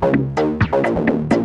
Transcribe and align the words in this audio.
Thank 0.00 1.32
you. 1.32 1.35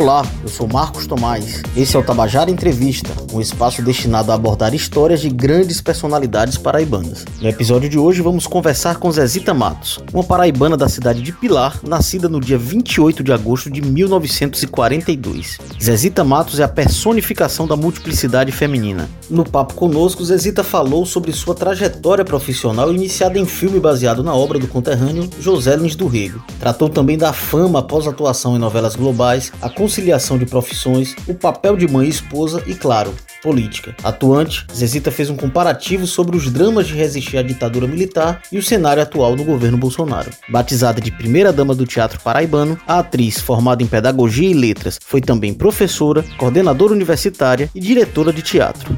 Olá, 0.00 0.24
eu 0.44 0.48
sou 0.48 0.68
Marcos 0.68 1.08
Tomás. 1.08 1.60
Esse 1.76 1.96
é 1.96 1.98
o 1.98 2.04
Tabajara 2.04 2.52
Entrevista, 2.52 3.10
um 3.32 3.40
espaço 3.40 3.82
destinado 3.82 4.30
a 4.30 4.36
abordar 4.36 4.72
histórias 4.72 5.20
de 5.20 5.28
grandes 5.28 5.80
personalidades 5.80 6.56
paraibanas. 6.56 7.24
No 7.40 7.48
episódio 7.48 7.88
de 7.88 7.98
hoje 7.98 8.22
vamos 8.22 8.46
conversar 8.46 8.98
com 8.98 9.10
Zezita 9.10 9.52
Matos, 9.52 9.98
uma 10.12 10.22
paraibana 10.22 10.76
da 10.76 10.88
cidade 10.88 11.20
de 11.20 11.32
Pilar, 11.32 11.80
nascida 11.82 12.28
no 12.28 12.38
dia 12.38 12.56
28 12.56 13.24
de 13.24 13.32
agosto 13.32 13.68
de 13.68 13.82
1942. 13.82 15.58
Zezita 15.82 16.22
Matos 16.22 16.60
é 16.60 16.62
a 16.62 16.68
personificação 16.68 17.66
da 17.66 17.74
multiplicidade 17.74 18.52
feminina. 18.52 19.10
No 19.28 19.42
papo 19.42 19.74
conosco, 19.74 20.24
Zezita 20.24 20.62
falou 20.62 21.04
sobre 21.06 21.32
sua 21.32 21.56
trajetória 21.56 22.24
profissional 22.24 22.92
iniciada 22.92 23.36
em 23.36 23.46
filme 23.46 23.80
baseado 23.80 24.22
na 24.22 24.32
obra 24.32 24.60
do 24.60 24.68
conterrâneo 24.68 25.28
José 25.40 25.74
Lins 25.74 25.96
do 25.96 26.06
Rego. 26.06 26.40
Tratou 26.60 26.88
também 26.88 27.18
da 27.18 27.32
fama 27.32 27.80
após 27.80 28.06
atuação 28.06 28.54
em 28.54 28.60
novelas 28.60 28.94
globais, 28.94 29.52
a 29.60 29.68
conciliação 29.88 30.36
de 30.36 30.44
profissões, 30.44 31.16
o 31.26 31.32
papel 31.32 31.74
de 31.74 31.88
mãe 31.88 32.06
e 32.06 32.10
esposa 32.10 32.62
e, 32.66 32.74
claro, 32.74 33.14
política. 33.42 33.96
Atuante, 34.04 34.66
Zezita 34.70 35.10
fez 35.10 35.30
um 35.30 35.36
comparativo 35.36 36.06
sobre 36.06 36.36
os 36.36 36.50
dramas 36.50 36.86
de 36.86 36.94
resistir 36.94 37.38
à 37.38 37.42
ditadura 37.42 37.86
militar 37.86 38.42
e 38.52 38.58
o 38.58 38.62
cenário 38.62 39.02
atual 39.02 39.34
no 39.34 39.44
governo 39.44 39.78
Bolsonaro. 39.78 40.30
Batizada 40.46 41.00
de 41.00 41.10
primeira-dama 41.10 41.74
do 41.74 41.86
teatro 41.86 42.20
paraibano, 42.20 42.78
a 42.86 42.98
atriz, 42.98 43.40
formada 43.40 43.82
em 43.82 43.86
pedagogia 43.86 44.50
e 44.50 44.52
letras, 44.52 44.98
foi 45.02 45.22
também 45.22 45.54
professora, 45.54 46.22
coordenadora 46.36 46.92
universitária 46.92 47.70
e 47.74 47.80
diretora 47.80 48.30
de 48.30 48.42
teatro. 48.42 48.94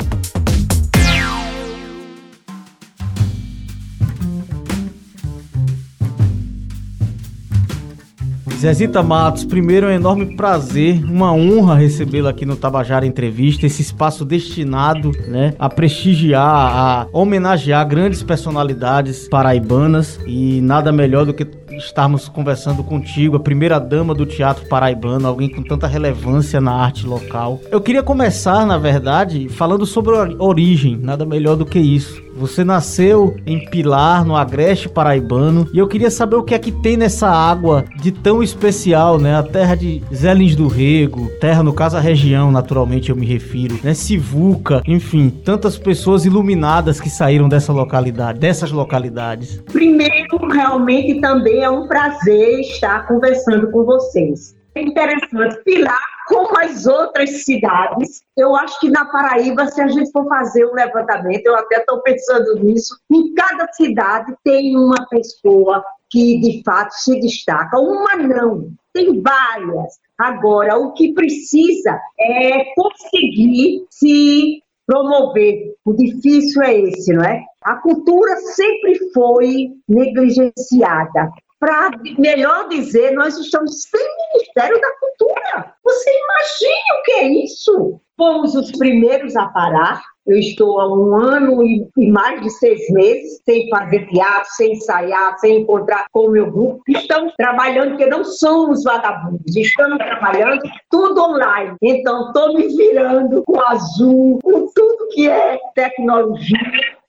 Zezita 8.61 9.03
Matos, 9.03 9.43
primeiro 9.43 9.87
é 9.87 9.89
um 9.89 9.97
enorme 9.97 10.37
prazer, 10.37 11.03
uma 11.03 11.33
honra 11.33 11.77
recebê-la 11.77 12.29
aqui 12.29 12.45
no 12.45 12.57
Tabajara 12.57 13.07
Entrevista, 13.07 13.65
esse 13.65 13.81
espaço 13.81 14.23
destinado 14.23 15.13
né, 15.27 15.55
a 15.59 15.67
prestigiar, 15.71 16.45
a 16.45 17.07
homenagear 17.11 17.89
grandes 17.89 18.23
personalidades 18.23 19.27
paraibanas 19.29 20.21
e 20.27 20.61
nada 20.61 20.93
melhor 20.93 21.25
do 21.25 21.33
que 21.33 21.47
estarmos 21.71 22.29
conversando 22.29 22.85
contigo, 22.85 23.37
a 23.37 23.41
primeira 23.41 23.79
dama 23.79 24.15
do 24.15 24.27
teatro 24.27 24.67
paraibano, 24.69 25.27
alguém 25.27 25.49
com 25.49 25.63
tanta 25.63 25.87
relevância 25.87 26.61
na 26.61 26.73
arte 26.73 27.07
local. 27.07 27.59
Eu 27.71 27.81
queria 27.81 28.03
começar, 28.03 28.67
na 28.67 28.77
verdade, 28.77 29.49
falando 29.49 29.87
sobre 29.87 30.15
a 30.15 30.29
origem, 30.39 30.99
nada 30.99 31.25
melhor 31.25 31.57
do 31.57 31.65
que 31.65 31.79
isso. 31.79 32.23
Você 32.37 32.65
nasceu 32.65 33.37
em 33.47 33.65
Pilar, 33.67 34.25
no 34.25 34.37
Agreste 34.37 34.89
Paraibano, 34.89 35.69
e 35.73 35.79
eu 35.79 35.89
queria 35.89 36.11
saber 36.11 36.37
o 36.37 36.43
que 36.43 36.55
é 36.55 36.59
que 36.59 36.73
tem 36.73 36.97
nessa 36.97 37.29
água 37.29 37.85
de 38.01 38.11
tão 38.11 38.43
especial, 38.43 39.19
né? 39.19 39.37
A 39.37 39.43
terra 39.43 39.75
de 39.75 40.03
Zé 40.15 40.33
Lins 40.35 40.57
do 40.57 40.69
Rego, 40.69 41.29
terra, 41.41 41.63
no 41.63 41.73
caso, 41.73 41.97
a 41.97 42.01
região, 42.01 42.51
naturalmente 42.51 43.11
eu 43.11 43.17
me 43.17 43.27
refiro, 43.27 43.79
né? 43.83 43.95
Sivuca, 43.95 44.83
enfim, 44.87 45.31
tantas 45.31 45.77
pessoas 45.77 46.25
iluminadas 46.25 47.01
que 47.01 47.11
saíram 47.11 47.49
dessa 47.49 47.73
localidade, 47.73 48.39
dessas 48.39 48.71
localidades. 48.71 49.61
Primeiro, 49.73 50.37
realmente 50.53 51.21
também 51.21 51.63
é 51.63 51.71
um 51.71 51.87
prazer 51.87 52.61
estar 52.61 53.07
conversando 53.07 53.71
com 53.71 53.85
vocês. 53.85 54.55
É 54.75 54.83
interessante, 54.83 55.57
Pilar, 55.65 55.99
como 56.31 56.57
as 56.61 56.87
outras 56.87 57.45
cidades, 57.45 58.23
eu 58.37 58.55
acho 58.55 58.79
que 58.79 58.89
na 58.89 59.05
Paraíba, 59.05 59.67
se 59.67 59.83
a 59.83 59.89
gente 59.89 60.13
for 60.13 60.29
fazer 60.29 60.65
um 60.65 60.75
levantamento, 60.75 61.45
eu 61.45 61.57
até 61.57 61.79
estou 61.79 62.01
pensando 62.03 62.55
nisso, 62.63 62.97
em 63.11 63.35
cada 63.35 63.67
cidade 63.73 64.33
tem 64.45 64.77
uma 64.77 65.09
pessoa 65.09 65.85
que 66.09 66.39
de 66.39 66.63
fato 66.65 66.93
se 66.93 67.19
destaca. 67.19 67.81
Uma 67.81 68.15
não, 68.17 68.71
tem 68.93 69.21
várias. 69.21 69.99
Agora, 70.17 70.79
o 70.79 70.93
que 70.93 71.13
precisa 71.13 72.01
é 72.19 72.73
conseguir 72.77 73.85
se 73.91 74.63
promover. 74.87 75.75
O 75.85 75.93
difícil 75.93 76.63
é 76.63 76.79
esse, 76.79 77.13
não 77.13 77.25
é? 77.25 77.43
A 77.63 77.77
cultura 77.77 78.37
sempre 78.37 78.99
foi 79.13 79.73
negligenciada 79.89 81.31
para, 81.61 81.91
melhor 82.19 82.69
dizer, 82.69 83.13
nós 83.13 83.37
estamos 83.37 83.83
sem 83.83 84.01
Ministério 84.33 84.81
da 84.81 84.91
Cultura. 84.99 85.75
Você 85.85 86.11
imagina 86.11 86.99
o 86.99 87.03
que 87.05 87.13
é 87.13 87.29
isso? 87.45 88.01
Fomos 88.17 88.55
os 88.55 88.73
primeiros 88.73 89.37
a 89.37 89.47
parar. 89.49 90.03
Eu 90.27 90.39
estou 90.39 90.81
há 90.81 90.89
um 90.89 91.15
ano 91.15 91.63
e, 91.63 92.11
mais 92.11 92.41
de 92.41 92.51
seis 92.51 92.89
meses 92.91 93.41
sem 93.45 93.69
fazer 93.69 94.07
teatro, 94.09 94.49
sem 94.53 94.73
ensaiar, 94.73 95.39
sem 95.39 95.61
encontrar 95.61 96.07
com 96.13 96.27
o 96.27 96.31
meu 96.31 96.51
grupo. 96.51 96.83
Estamos 96.89 97.35
trabalhando, 97.37 97.91
porque 97.91 98.07
não 98.07 98.25
somos 98.25 98.85
vagabundos, 98.85 99.55
estamos 99.57 99.99
trabalhando 99.99 100.63
tudo 100.91 101.23
online. 101.23 101.77
Então, 101.83 102.29
estou 102.29 102.55
me 102.55 102.69
virando 102.69 103.43
com 103.45 103.61
azul, 103.61 104.39
com 104.43 104.67
tudo 104.75 105.09
que 105.13 105.29
é 105.29 105.59
tecnologia, 105.75 106.59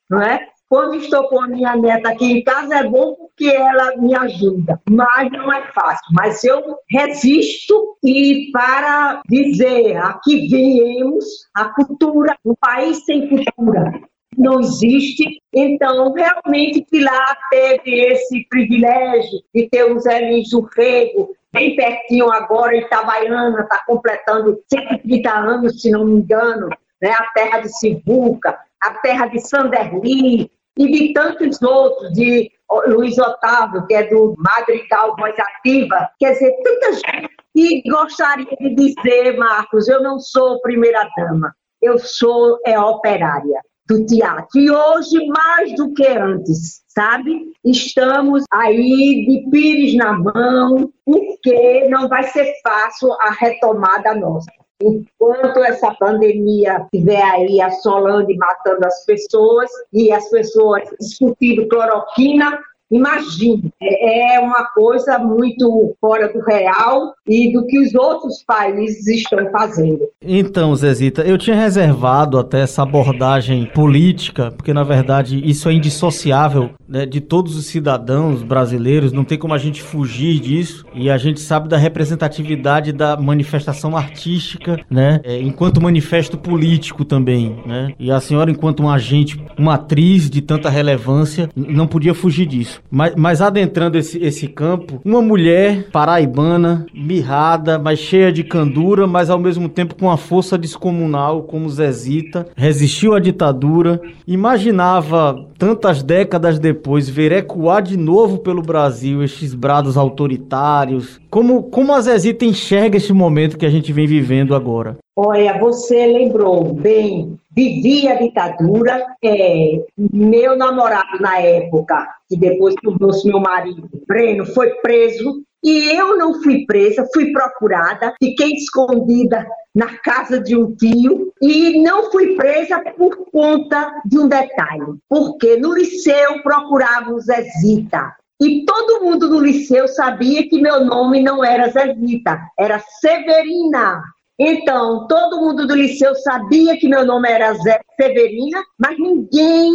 não 0.10 0.22
é? 0.22 0.48
Quando 0.72 0.96
estou 0.96 1.28
com 1.28 1.42
a 1.42 1.48
minha 1.50 1.76
neta 1.76 2.12
aqui 2.12 2.32
em 2.32 2.42
casa 2.46 2.78
é 2.78 2.88
bom 2.88 3.14
porque 3.16 3.50
ela 3.50 3.94
me 3.98 4.16
ajuda, 4.16 4.80
mas 4.90 5.30
não 5.30 5.52
é 5.52 5.70
fácil. 5.74 6.06
Mas 6.14 6.46
eu 6.46 6.78
resisto 6.90 7.98
e 8.02 8.50
para 8.54 9.22
dizer 9.28 9.98
aqui 9.98 10.48
viemos, 10.48 11.26
a 11.54 11.66
cultura, 11.74 12.38
um 12.46 12.56
país 12.56 13.04
sem 13.04 13.28
cultura 13.28 14.00
não 14.38 14.62
existe. 14.62 15.42
Então, 15.54 16.14
realmente, 16.14 16.88
Pilar 16.90 17.38
teve 17.50 18.06
esse 18.06 18.48
privilégio 18.48 19.42
de 19.54 19.68
ter 19.68 19.92
os 19.92 20.04
Zé 20.04 20.22
do 20.22 20.70
Rego, 20.74 21.36
bem 21.52 21.76
pertinho 21.76 22.32
agora, 22.32 22.78
Itabaiana, 22.78 23.60
está 23.64 23.84
completando 23.86 24.58
130 24.72 25.30
anos, 25.30 25.82
se 25.82 25.92
não 25.92 26.06
me 26.06 26.22
engano, 26.22 26.70
né? 27.02 27.12
a 27.12 27.26
terra 27.34 27.60
de 27.60 27.78
Sivuca, 27.78 28.58
a 28.82 28.94
terra 29.02 29.26
de 29.26 29.42
Sanderli, 29.42 30.50
e 30.78 30.92
de 30.92 31.14
tantos 31.14 31.62
outros, 31.62 32.12
de 32.14 32.52
Luiz 32.88 33.18
Otávio, 33.18 33.86
que 33.88 33.94
é 33.94 34.08
do 34.08 34.36
Madrigal 34.38 35.16
Voz 35.18 35.36
Ativa, 35.38 36.10
quer 36.20 36.34
dizer, 36.34 36.56
tanta 36.64 36.94
gente. 36.94 37.30
E 37.54 37.82
gostaria 37.90 38.56
de 38.60 38.76
dizer, 38.76 39.38
Marcos, 39.38 39.90
eu 39.90 40.02
não 40.02 40.20
sou 40.20 40.62
primeira-dama, 40.62 41.54
eu 41.82 42.00
sou 42.00 42.58
é, 42.66 42.80
operária 42.80 43.62
do 43.88 44.06
teatro. 44.06 44.48
E 44.56 44.72
hoje, 44.72 45.28
mais 45.28 45.76
do 45.76 45.94
que 45.94 46.08
antes, 46.08 46.82
sabe? 46.88 47.52
Estamos 47.66 48.46
aí 48.54 49.26
de 49.28 49.50
pires 49.52 49.96
na 49.96 50.14
mão, 50.14 50.94
porque 51.06 51.90
não 51.90 52.08
vai 52.08 52.24
ser 52.24 52.54
fácil 52.64 53.12
a 53.20 53.32
retomada 53.32 54.16
nossa. 54.16 54.50
Enquanto 54.82 55.64
essa 55.64 55.94
pandemia 56.00 56.82
estiver 56.84 57.24
aí 57.24 57.62
assolando 57.62 58.30
e 58.32 58.38
matando 58.38 58.86
as 58.86 59.06
pessoas, 59.06 59.70
e 59.94 60.12
as 60.12 60.28
pessoas 60.30 60.90
discutindo 61.00 61.68
cloroquina, 61.68 62.60
Imagine, 62.92 63.72
é 63.82 64.40
uma 64.40 64.66
coisa 64.66 65.18
muito 65.18 65.96
fora 66.02 66.32
do 66.32 66.42
real 66.42 67.14
e 67.26 67.54
do 67.54 67.66
que 67.66 67.80
os 67.80 67.96
outros 67.96 68.44
países 68.46 69.08
estão 69.08 69.50
fazendo. 69.50 70.02
Então, 70.22 70.76
Zezita, 70.76 71.22
eu 71.22 71.38
tinha 71.38 71.56
reservado 71.56 72.38
até 72.38 72.62
essa 72.62 72.84
abordagem 72.84 73.66
política, 73.68 74.52
porque 74.52 74.74
na 74.74 74.84
verdade 74.84 75.42
isso 75.50 75.70
é 75.70 75.74
indissociável 75.74 76.72
né, 76.88 77.06
de 77.06 77.22
todos 77.22 77.56
os 77.56 77.66
cidadãos 77.68 78.44
brasileiros, 78.44 79.14
não 79.14 79.24
tem 79.24 79.38
como 79.38 79.54
a 79.54 79.58
gente 79.58 79.82
fugir 79.82 80.40
disso, 80.40 80.86
e 80.94 81.10
a 81.10 81.18
gente 81.18 81.40
sabe 81.40 81.70
da 81.70 81.78
representatividade 81.78 82.92
da 82.92 83.16
manifestação 83.16 83.96
artística, 83.96 84.84
né, 84.90 85.22
é, 85.24 85.40
enquanto 85.40 85.82
manifesto 85.82 86.38
político 86.38 87.06
também, 87.06 87.62
né, 87.66 87.94
e 87.98 88.12
a 88.12 88.20
senhora, 88.20 88.52
enquanto 88.52 88.84
um 88.84 88.90
agente, 88.90 89.42
uma 89.58 89.76
atriz 89.76 90.30
de 90.30 90.42
tanta 90.42 90.70
relevância, 90.70 91.50
não 91.56 91.88
podia 91.88 92.14
fugir 92.14 92.46
disso. 92.46 92.81
Mas, 92.90 93.14
mas 93.16 93.42
adentrando 93.42 93.98
esse, 93.98 94.18
esse 94.24 94.48
campo, 94.48 95.00
uma 95.04 95.22
mulher 95.22 95.88
paraibana, 95.92 96.86
mirrada, 96.94 97.80
mas 97.80 98.00
cheia 98.00 98.32
de 98.32 98.44
candura, 98.44 99.08
mas 99.08 99.30
ao 99.30 99.40
mesmo 99.40 99.70
tempo 99.70 99.96
com 99.96 100.08
uma 100.08 100.18
força 100.18 100.58
descomunal, 100.58 101.44
como 101.44 101.70
Zezita, 101.70 102.48
resistiu 102.56 103.14
à 103.14 103.20
ditadura, 103.20 104.02
imaginava 104.28 105.48
tantas 105.58 106.04
décadas 106.04 106.60
depois 106.60 107.08
ver 107.08 107.32
ecoar 107.32 107.82
de 107.82 107.98
novo 107.98 108.40
pelo 108.40 108.62
Brasil 108.62 109.24
estes 109.24 109.54
brados 109.54 109.98
autoritários. 109.98 111.20
Como, 111.30 111.64
como 111.64 111.94
a 111.94 112.02
Zezita 112.02 112.46
enxerga 112.46 112.98
esse 112.98 113.14
momento 113.14 113.58
que 113.58 113.66
a 113.66 113.70
gente 113.70 113.94
vem 113.94 114.08
vivendo 114.08 114.56
agora? 114.56 114.98
Olha, 115.24 115.56
você 115.60 116.08
lembrou 116.08 116.74
bem, 116.74 117.40
vivia 117.56 118.14
a 118.14 118.16
ditadura. 118.16 119.06
É, 119.24 119.86
meu 119.96 120.58
namorado 120.58 121.20
na 121.20 121.38
época, 121.38 122.08
que 122.28 122.36
depois 122.36 122.74
tornou-se 122.82 123.28
meu 123.28 123.40
marido, 123.40 123.88
Breno, 124.08 124.48
foi 124.48 124.72
preso. 124.82 125.44
E 125.64 125.92
eu 125.92 126.18
não 126.18 126.42
fui 126.42 126.66
presa, 126.66 127.08
fui 127.14 127.32
procurada, 127.32 128.16
fiquei 128.18 128.54
escondida 128.54 129.46
na 129.76 129.96
casa 130.00 130.40
de 130.40 130.58
um 130.58 130.76
tio 130.76 131.32
e 131.40 131.84
não 131.84 132.10
fui 132.10 132.36
presa 132.36 132.80
por 132.98 133.16
conta 133.32 134.02
de 134.04 134.18
um 134.18 134.28
detalhe, 134.28 134.96
porque 135.08 135.56
no 135.58 135.72
liceu 135.72 136.42
procurávamos 136.42 137.26
Zezita 137.26 138.12
E 138.42 138.66
todo 138.66 139.04
mundo 139.04 139.30
do 139.30 139.40
liceu 139.40 139.88
sabia 139.88 140.50
que 140.50 140.60
meu 140.60 140.84
nome 140.84 141.22
não 141.22 141.46
era 141.46 141.70
Zezita, 141.70 142.42
era 142.58 142.80
Severina. 143.00 144.02
Então, 144.44 145.06
todo 145.06 145.40
mundo 145.40 145.68
do 145.68 145.76
liceu 145.76 146.16
sabia 146.16 146.76
que 146.76 146.90
meu 146.90 147.06
nome 147.06 147.30
era 147.30 147.54
Zé 147.54 147.80
Severina, 147.96 148.64
mas 148.76 148.98
ninguém 148.98 149.72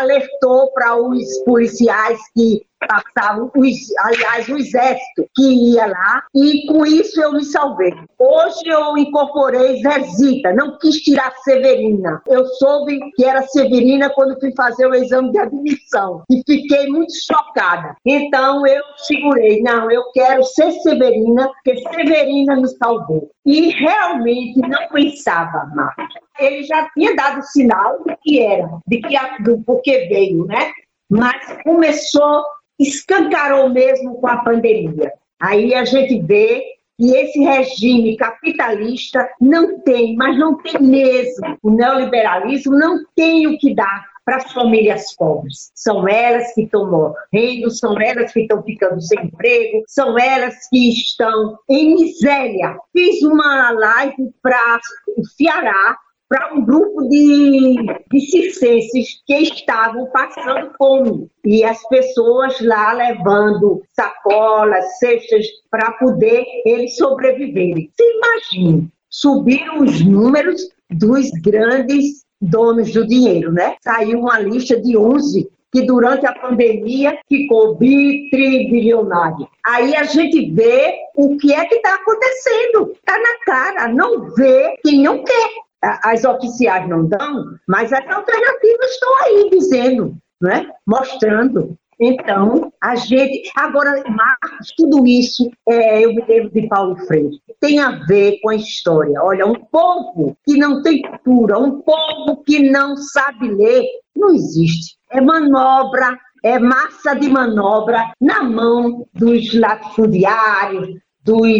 alertou 0.00 0.72
para 0.72 0.96
os 0.96 1.38
policiais 1.44 2.18
que 2.34 2.66
passavam, 2.86 3.50
os, 3.56 3.76
aliás, 4.00 4.48
o 4.48 4.56
exército 4.56 5.28
que 5.34 5.74
ia 5.74 5.86
lá, 5.86 6.22
e 6.34 6.66
com 6.66 6.84
isso 6.86 7.20
eu 7.20 7.32
me 7.32 7.44
salvei. 7.44 7.92
Hoje 8.18 8.62
eu 8.66 8.96
incorporei 8.96 9.82
Zezita, 9.82 10.52
não 10.52 10.78
quis 10.78 10.96
tirar 10.96 11.32
Severina. 11.42 12.22
Eu 12.26 12.44
soube 12.46 13.00
que 13.16 13.24
era 13.24 13.42
Severina 13.42 14.10
quando 14.10 14.38
fui 14.38 14.52
fazer 14.54 14.86
o 14.86 14.94
exame 14.94 15.32
de 15.32 15.38
admissão 15.38 16.22
e 16.30 16.42
fiquei 16.46 16.86
muito 16.88 17.12
chocada. 17.24 17.96
Então 18.04 18.66
eu 18.66 18.82
segurei, 18.96 19.60
não, 19.62 19.90
eu 19.90 20.04
quero 20.12 20.42
ser 20.44 20.72
Severina, 20.72 21.50
porque 21.64 21.80
Severina 21.88 22.56
me 22.56 22.68
salvou. 22.68 23.30
E 23.44 23.70
realmente 23.70 24.60
não 24.60 24.88
pensava, 24.88 25.70
Marcos. 25.74 26.14
Ele 26.38 26.62
já 26.62 26.88
tinha 26.90 27.14
dado 27.14 27.42
sinal 27.42 27.98
do 27.98 28.16
que 28.22 28.40
era, 28.40 28.68
de 28.86 29.00
que 29.00 29.42
do 29.42 29.62
porquê 29.62 30.06
veio, 30.08 30.46
né? 30.46 30.72
Mas 31.10 31.62
começou 31.62 32.42
escancarou 32.82 33.68
mesmo 33.68 34.16
com 34.16 34.26
a 34.26 34.38
pandemia. 34.38 35.12
Aí 35.40 35.74
a 35.74 35.84
gente 35.84 36.20
vê 36.20 36.62
que 36.98 37.16
esse 37.16 37.40
regime 37.40 38.16
capitalista 38.16 39.28
não 39.40 39.80
tem, 39.80 40.14
mas 40.14 40.38
não 40.38 40.56
tem 40.56 40.80
mesmo. 40.80 41.58
O 41.62 41.70
neoliberalismo 41.70 42.76
não 42.76 43.04
tem 43.16 43.46
o 43.46 43.58
que 43.58 43.74
dar 43.74 44.12
para 44.24 44.36
as 44.36 44.52
famílias 44.52 45.14
pobres. 45.16 45.72
São 45.74 46.06
elas 46.08 46.54
que 46.54 46.62
estão 46.62 46.88
morrendo, 46.88 47.70
são 47.70 48.00
elas 48.00 48.32
que 48.32 48.40
estão 48.40 48.62
ficando 48.62 49.00
sem 49.00 49.24
emprego, 49.24 49.82
são 49.88 50.18
elas 50.18 50.54
que 50.68 50.90
estão 50.90 51.58
em 51.68 51.94
miséria. 51.94 52.76
Fiz 52.92 53.22
uma 53.22 53.70
live 53.72 54.32
para 54.40 54.80
o 55.16 55.24
Ceará, 55.26 55.96
para 56.32 56.54
um 56.54 56.64
grupo 56.64 57.06
de, 57.10 57.76
de 58.10 58.20
circenses 58.20 59.22
que 59.26 59.34
estavam 59.34 60.06
passando 60.06 60.72
fome. 60.78 61.30
E 61.44 61.62
as 61.62 61.86
pessoas 61.88 62.58
lá 62.62 62.94
levando 62.94 63.82
sacolas, 63.94 64.98
cestas, 64.98 65.44
para 65.70 65.92
poder 65.92 66.42
eles 66.64 66.96
sobreviverem. 66.96 67.90
Você 67.94 68.02
imagina, 68.16 68.88
subiram 69.10 69.80
os 69.82 70.02
números 70.02 70.70
dos 70.90 71.30
grandes 71.42 72.24
donos 72.40 72.90
do 72.92 73.06
dinheiro, 73.06 73.52
né? 73.52 73.76
Saiu 73.84 74.20
uma 74.20 74.38
lista 74.38 74.80
de 74.80 74.96
11 74.96 75.50
que 75.70 75.82
durante 75.82 76.24
a 76.24 76.32
pandemia 76.32 77.18
ficou 77.28 77.74
bitribilionário. 77.74 79.46
Aí 79.66 79.94
a 79.94 80.04
gente 80.04 80.50
vê 80.50 80.94
o 81.14 81.36
que 81.36 81.52
é 81.52 81.66
que 81.66 81.74
está 81.74 81.94
acontecendo. 81.94 82.92
Está 82.92 83.18
na 83.18 83.44
cara, 83.44 83.88
não 83.88 84.30
vê 84.34 84.78
quem 84.82 85.02
não 85.02 85.22
quer 85.22 85.50
as 85.82 86.24
oficiais 86.24 86.88
não 86.88 87.06
dão, 87.06 87.44
mas 87.66 87.92
as 87.92 88.06
alternativas 88.08 88.90
estão 88.90 89.22
aí 89.22 89.50
dizendo, 89.50 90.16
né? 90.40 90.70
mostrando. 90.86 91.76
Então, 92.00 92.72
a 92.82 92.96
gente. 92.96 93.50
Agora, 93.54 94.02
Marcos, 94.08 94.72
tudo 94.76 95.06
isso, 95.06 95.50
é, 95.68 96.04
eu 96.04 96.14
me 96.14 96.24
lembro 96.26 96.50
de 96.50 96.66
Paulo 96.66 96.96
Freire, 97.06 97.40
tem 97.60 97.78
a 97.78 97.90
ver 98.06 98.40
com 98.40 98.50
a 98.50 98.56
história. 98.56 99.22
Olha, 99.22 99.46
um 99.46 99.54
povo 99.54 100.36
que 100.44 100.56
não 100.56 100.82
tem 100.82 101.02
cultura, 101.02 101.58
um 101.58 101.80
povo 101.80 102.42
que 102.44 102.58
não 102.70 102.96
sabe 102.96 103.48
ler, 103.48 103.84
não 104.16 104.30
existe. 104.30 104.96
É 105.10 105.20
manobra, 105.20 106.18
é 106.42 106.58
massa 106.58 107.14
de 107.14 107.28
manobra 107.28 108.12
na 108.20 108.42
mão 108.42 109.06
dos 109.14 109.54
latifundiários, 109.54 110.98
dos 111.22 111.58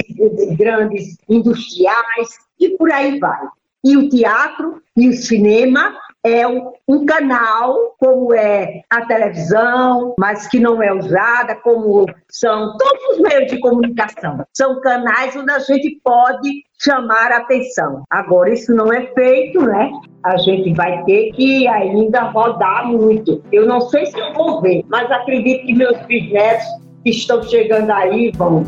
grandes 0.57 1.17
industriais 1.29 2.39
e 2.59 2.71
por 2.71 2.91
aí 2.91 3.19
vai. 3.21 3.47
E 3.85 3.97
o 3.97 4.09
teatro 4.09 4.81
e 4.97 5.09
o 5.09 5.13
cinema 5.13 5.95
é 6.25 6.47
um 6.47 7.05
canal, 7.05 7.97
como 7.99 8.33
é 8.33 8.83
a 8.89 9.05
televisão, 9.07 10.15
mas 10.17 10.47
que 10.47 10.61
não 10.61 10.81
é 10.81 10.93
usada, 10.93 11.57
como 11.57 12.07
são 12.31 12.77
todos 12.77 13.03
os 13.11 13.19
meios 13.19 13.51
de 13.51 13.59
comunicação. 13.59 14.45
São 14.55 14.81
canais 14.81 15.35
onde 15.35 15.51
a 15.51 15.59
gente 15.59 16.01
pode 16.05 16.63
chamar 16.81 17.33
a 17.33 17.39
atenção. 17.39 18.05
Agora, 18.09 18.53
isso 18.53 18.73
não 18.73 18.93
é 18.93 19.07
feito, 19.15 19.63
né? 19.63 19.91
A 20.25 20.37
gente 20.37 20.73
vai 20.75 21.03
ter 21.05 21.33
que 21.33 21.67
ainda 21.67 22.21
rodar 22.23 22.87
muito. 22.87 23.43
Eu 23.51 23.67
não 23.67 23.81
sei 23.81 24.07
se 24.07 24.19
eu 24.19 24.33
vou 24.33 24.61
ver, 24.61 24.85
mas 24.89 25.11
acredito 25.11 25.67
que 25.67 25.75
meus 25.75 25.99
bisnetos 26.07 26.67
que 27.03 27.11
estão 27.11 27.43
chegando 27.43 27.91
aí 27.91 28.31
vão. 28.37 28.63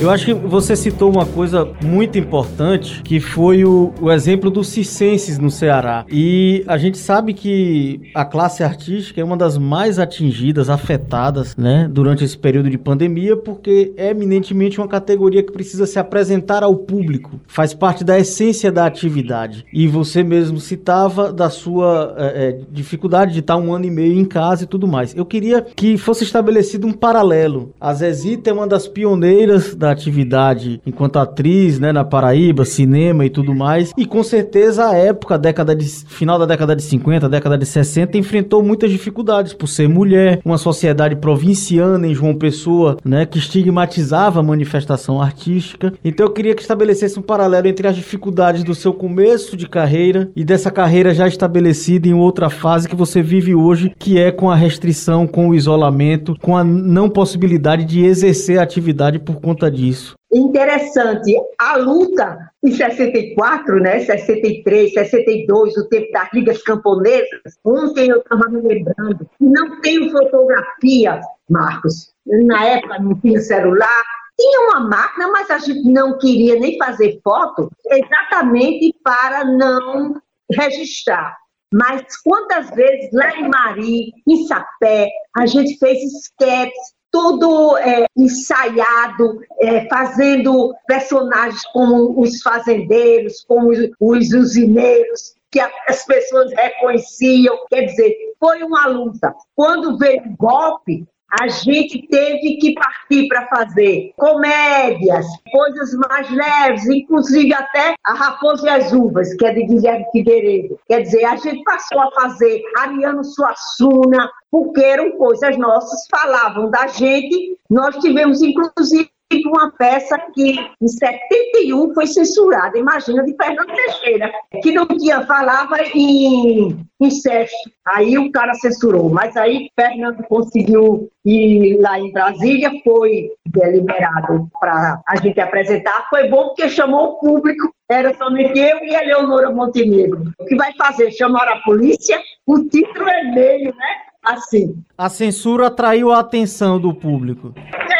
Eu 0.00 0.08
acho 0.08 0.24
que 0.24 0.32
você 0.32 0.74
citou 0.74 1.10
uma 1.10 1.26
coisa 1.26 1.70
muito 1.84 2.18
importante, 2.18 3.02
que 3.02 3.20
foi 3.20 3.66
o, 3.66 3.92
o 4.00 4.10
exemplo 4.10 4.50
dos 4.50 4.68
circenses 4.68 5.38
no 5.38 5.50
Ceará. 5.50 6.06
E 6.10 6.64
a 6.66 6.78
gente 6.78 6.96
sabe 6.96 7.34
que 7.34 8.10
a 8.14 8.24
classe 8.24 8.64
artística 8.64 9.20
é 9.20 9.24
uma 9.24 9.36
das 9.36 9.58
mais 9.58 9.98
atingidas, 9.98 10.70
afetadas, 10.70 11.54
né, 11.54 11.86
durante 11.92 12.24
esse 12.24 12.36
período 12.36 12.70
de 12.70 12.78
pandemia, 12.78 13.36
porque 13.36 13.92
é 13.94 14.08
eminentemente 14.08 14.80
uma 14.80 14.88
categoria 14.88 15.42
que 15.42 15.52
precisa 15.52 15.86
se 15.86 15.98
apresentar 15.98 16.62
ao 16.62 16.74
público, 16.74 17.38
faz 17.46 17.74
parte 17.74 18.02
da 18.02 18.18
essência 18.18 18.72
da 18.72 18.86
atividade. 18.86 19.66
E 19.70 19.86
você 19.86 20.22
mesmo 20.22 20.58
citava 20.58 21.30
da 21.30 21.50
sua 21.50 22.14
é, 22.16 22.58
dificuldade 22.72 23.34
de 23.34 23.40
estar 23.40 23.58
um 23.58 23.74
ano 23.74 23.84
e 23.84 23.90
meio 23.90 24.18
em 24.18 24.24
casa 24.24 24.64
e 24.64 24.66
tudo 24.66 24.88
mais. 24.88 25.14
Eu 25.14 25.26
queria 25.26 25.60
que 25.60 25.98
fosse 25.98 26.24
estabelecido 26.24 26.86
um 26.86 26.92
paralelo. 26.92 27.74
A 27.78 27.92
Zezita 27.92 28.48
é 28.48 28.52
uma 28.52 28.66
das 28.66 28.88
pioneiras 28.88 29.74
da 29.74 29.89
atividade 29.92 30.80
enquanto 30.86 31.18
atriz, 31.18 31.78
né, 31.78 31.92
na 31.92 32.04
Paraíba, 32.04 32.64
cinema 32.64 33.24
e 33.24 33.30
tudo 33.30 33.54
mais. 33.54 33.92
E 33.96 34.06
com 34.06 34.22
certeza 34.22 34.88
a 34.88 34.94
época, 34.94 35.38
década 35.38 35.74
de 35.74 35.86
final 35.86 36.38
da 36.38 36.46
década 36.46 36.74
de 36.74 36.82
50, 36.82 37.28
década 37.28 37.58
de 37.58 37.66
60, 37.66 38.16
enfrentou 38.16 38.62
muitas 38.62 38.90
dificuldades 38.90 39.52
por 39.52 39.66
ser 39.66 39.88
mulher, 39.88 40.40
uma 40.44 40.58
sociedade 40.58 41.16
provinciana 41.16 42.06
em 42.06 42.14
João 42.14 42.34
Pessoa, 42.34 42.96
né, 43.04 43.26
que 43.26 43.38
estigmatizava 43.38 44.40
a 44.40 44.42
manifestação 44.42 45.20
artística. 45.20 45.92
Então 46.04 46.26
eu 46.26 46.32
queria 46.32 46.54
que 46.54 46.62
estabelecesse 46.62 47.18
um 47.18 47.22
paralelo 47.22 47.66
entre 47.66 47.88
as 47.88 47.96
dificuldades 47.96 48.64
do 48.64 48.74
seu 48.74 48.92
começo 48.92 49.56
de 49.56 49.68
carreira 49.68 50.30
e 50.34 50.44
dessa 50.44 50.70
carreira 50.70 51.14
já 51.14 51.26
estabelecida 51.26 52.08
em 52.08 52.14
outra 52.14 52.48
fase 52.48 52.88
que 52.88 52.96
você 52.96 53.22
vive 53.22 53.54
hoje, 53.54 53.92
que 53.98 54.18
é 54.18 54.30
com 54.30 54.50
a 54.50 54.54
restrição, 54.54 55.26
com 55.26 55.48
o 55.48 55.54
isolamento, 55.54 56.36
com 56.40 56.56
a 56.56 56.64
não 56.64 57.08
possibilidade 57.08 57.84
de 57.84 58.04
exercer 58.04 58.58
a 58.58 58.62
atividade 58.62 59.18
por 59.18 59.40
conta 59.40 59.70
disso 59.70 59.79
disso. 59.80 60.14
Interessante, 60.32 61.34
a 61.58 61.76
luta 61.76 62.50
em 62.62 62.72
64, 62.72 63.80
né, 63.80 64.00
63, 64.00 64.92
62, 64.92 65.76
o 65.76 65.88
tempo 65.88 66.12
das 66.12 66.28
ligas 66.32 66.62
camponesas, 66.62 67.58
ontem 67.64 68.10
eu 68.10 68.18
estava 68.18 68.48
me 68.48 68.60
lembrando, 68.60 69.28
não 69.40 69.80
tenho 69.80 70.10
fotografia, 70.10 71.20
Marcos, 71.48 72.12
na 72.26 72.64
época 72.64 73.00
não 73.00 73.14
tinha 73.20 73.40
celular, 73.40 74.02
tinha 74.38 74.60
uma 74.68 74.80
máquina, 74.88 75.28
mas 75.28 75.50
a 75.50 75.58
gente 75.58 75.88
não 75.90 76.16
queria 76.18 76.58
nem 76.58 76.78
fazer 76.78 77.20
foto, 77.24 77.70
exatamente 77.86 78.94
para 79.02 79.44
não 79.44 80.20
registrar. 80.52 81.36
Mas 81.72 82.02
quantas 82.24 82.70
vezes 82.70 83.10
lá 83.12 83.36
em 83.36 83.48
Mari, 83.48 84.12
em 84.28 84.46
Sapé, 84.46 85.08
a 85.36 85.46
gente 85.46 85.78
fez 85.78 86.02
esquetes 86.02 86.94
tudo 87.10 87.76
é, 87.78 88.06
ensaiado, 88.16 89.40
é, 89.60 89.88
fazendo 89.88 90.74
personagens 90.86 91.62
como 91.72 92.20
os 92.20 92.40
fazendeiros, 92.40 93.44
como 93.46 93.70
os, 93.70 93.78
os 93.98 94.32
usineiros, 94.32 95.34
que 95.50 95.60
as 95.60 96.04
pessoas 96.06 96.52
reconheciam. 96.52 97.66
Quer 97.68 97.86
dizer, 97.86 98.14
foi 98.38 98.62
uma 98.62 98.86
luta. 98.86 99.34
Quando 99.54 99.98
veio 99.98 100.22
o 100.22 100.36
golpe, 100.36 101.06
a 101.38 101.48
gente 101.48 102.06
teve 102.08 102.56
que 102.56 102.74
partir 102.74 103.28
para 103.28 103.46
fazer 103.48 104.12
comédias, 104.16 105.26
coisas 105.52 105.94
mais 106.08 106.28
leves, 106.30 106.86
inclusive 106.86 107.52
até 107.54 107.94
a 108.04 108.14
Raposa 108.14 108.66
e 108.66 108.70
as 108.70 108.92
Uvas, 108.92 109.34
que 109.34 109.46
é 109.46 109.52
de 109.52 109.64
Guilherme 109.64 110.06
Figueiredo. 110.10 110.78
Quer 110.88 111.02
dizer, 111.02 111.24
a 111.24 111.36
gente 111.36 111.62
passou 111.62 112.00
a 112.00 112.10
fazer 112.12 112.62
Ariano 112.78 113.24
Suassuna, 113.24 114.30
porque 114.50 114.80
eram 114.82 115.12
coisas 115.12 115.56
nossas, 115.56 116.06
falavam 116.10 116.70
da 116.70 116.88
gente. 116.88 117.56
Nós 117.68 117.96
tivemos, 117.98 118.42
inclusive, 118.42 119.08
uma 119.46 119.70
peça 119.72 120.18
que 120.34 120.58
em 120.80 120.88
71 120.88 121.94
foi 121.94 122.06
censurada, 122.06 122.76
imagina, 122.76 123.24
de 123.24 123.34
Fernando 123.36 123.72
Teixeira, 123.74 124.32
que 124.62 124.72
não 124.72 124.86
tinha, 124.86 125.24
falava 125.26 125.76
em 125.94 126.76
incesto. 127.00 127.70
Aí 127.86 128.18
o 128.18 128.30
cara 128.32 128.52
censurou, 128.54 129.08
mas 129.08 129.36
aí 129.36 129.70
Fernando 129.78 130.22
conseguiu 130.24 131.08
ir 131.24 131.78
lá 131.80 131.98
em 131.98 132.12
Brasília, 132.12 132.70
foi 132.84 133.30
deliberado 133.46 134.48
para 134.60 135.00
a 135.06 135.16
gente 135.16 135.40
apresentar. 135.40 136.08
Foi 136.10 136.28
bom 136.28 136.48
porque 136.48 136.68
chamou 136.68 137.10
o 137.10 137.18
público, 137.18 137.72
era 137.88 138.14
somente 138.16 138.58
eu 138.58 138.84
e 138.84 138.94
a 138.94 139.00
Leonora 139.00 139.50
Montenegro. 139.50 140.32
O 140.38 140.44
que 140.44 140.56
vai 140.56 140.72
fazer? 140.74 141.10
Chamar 141.12 141.48
a 141.48 141.60
polícia? 141.62 142.20
O 142.46 142.64
título 142.64 143.08
é 143.08 143.24
meio, 143.24 143.74
né? 143.74 144.10
assim. 144.22 144.82
A 144.96 145.08
censura 145.08 145.68
atraiu 145.68 146.10
a 146.10 146.20
atenção 146.20 146.78
do 146.78 146.94
público. 146.94 147.54
É, 147.56 147.99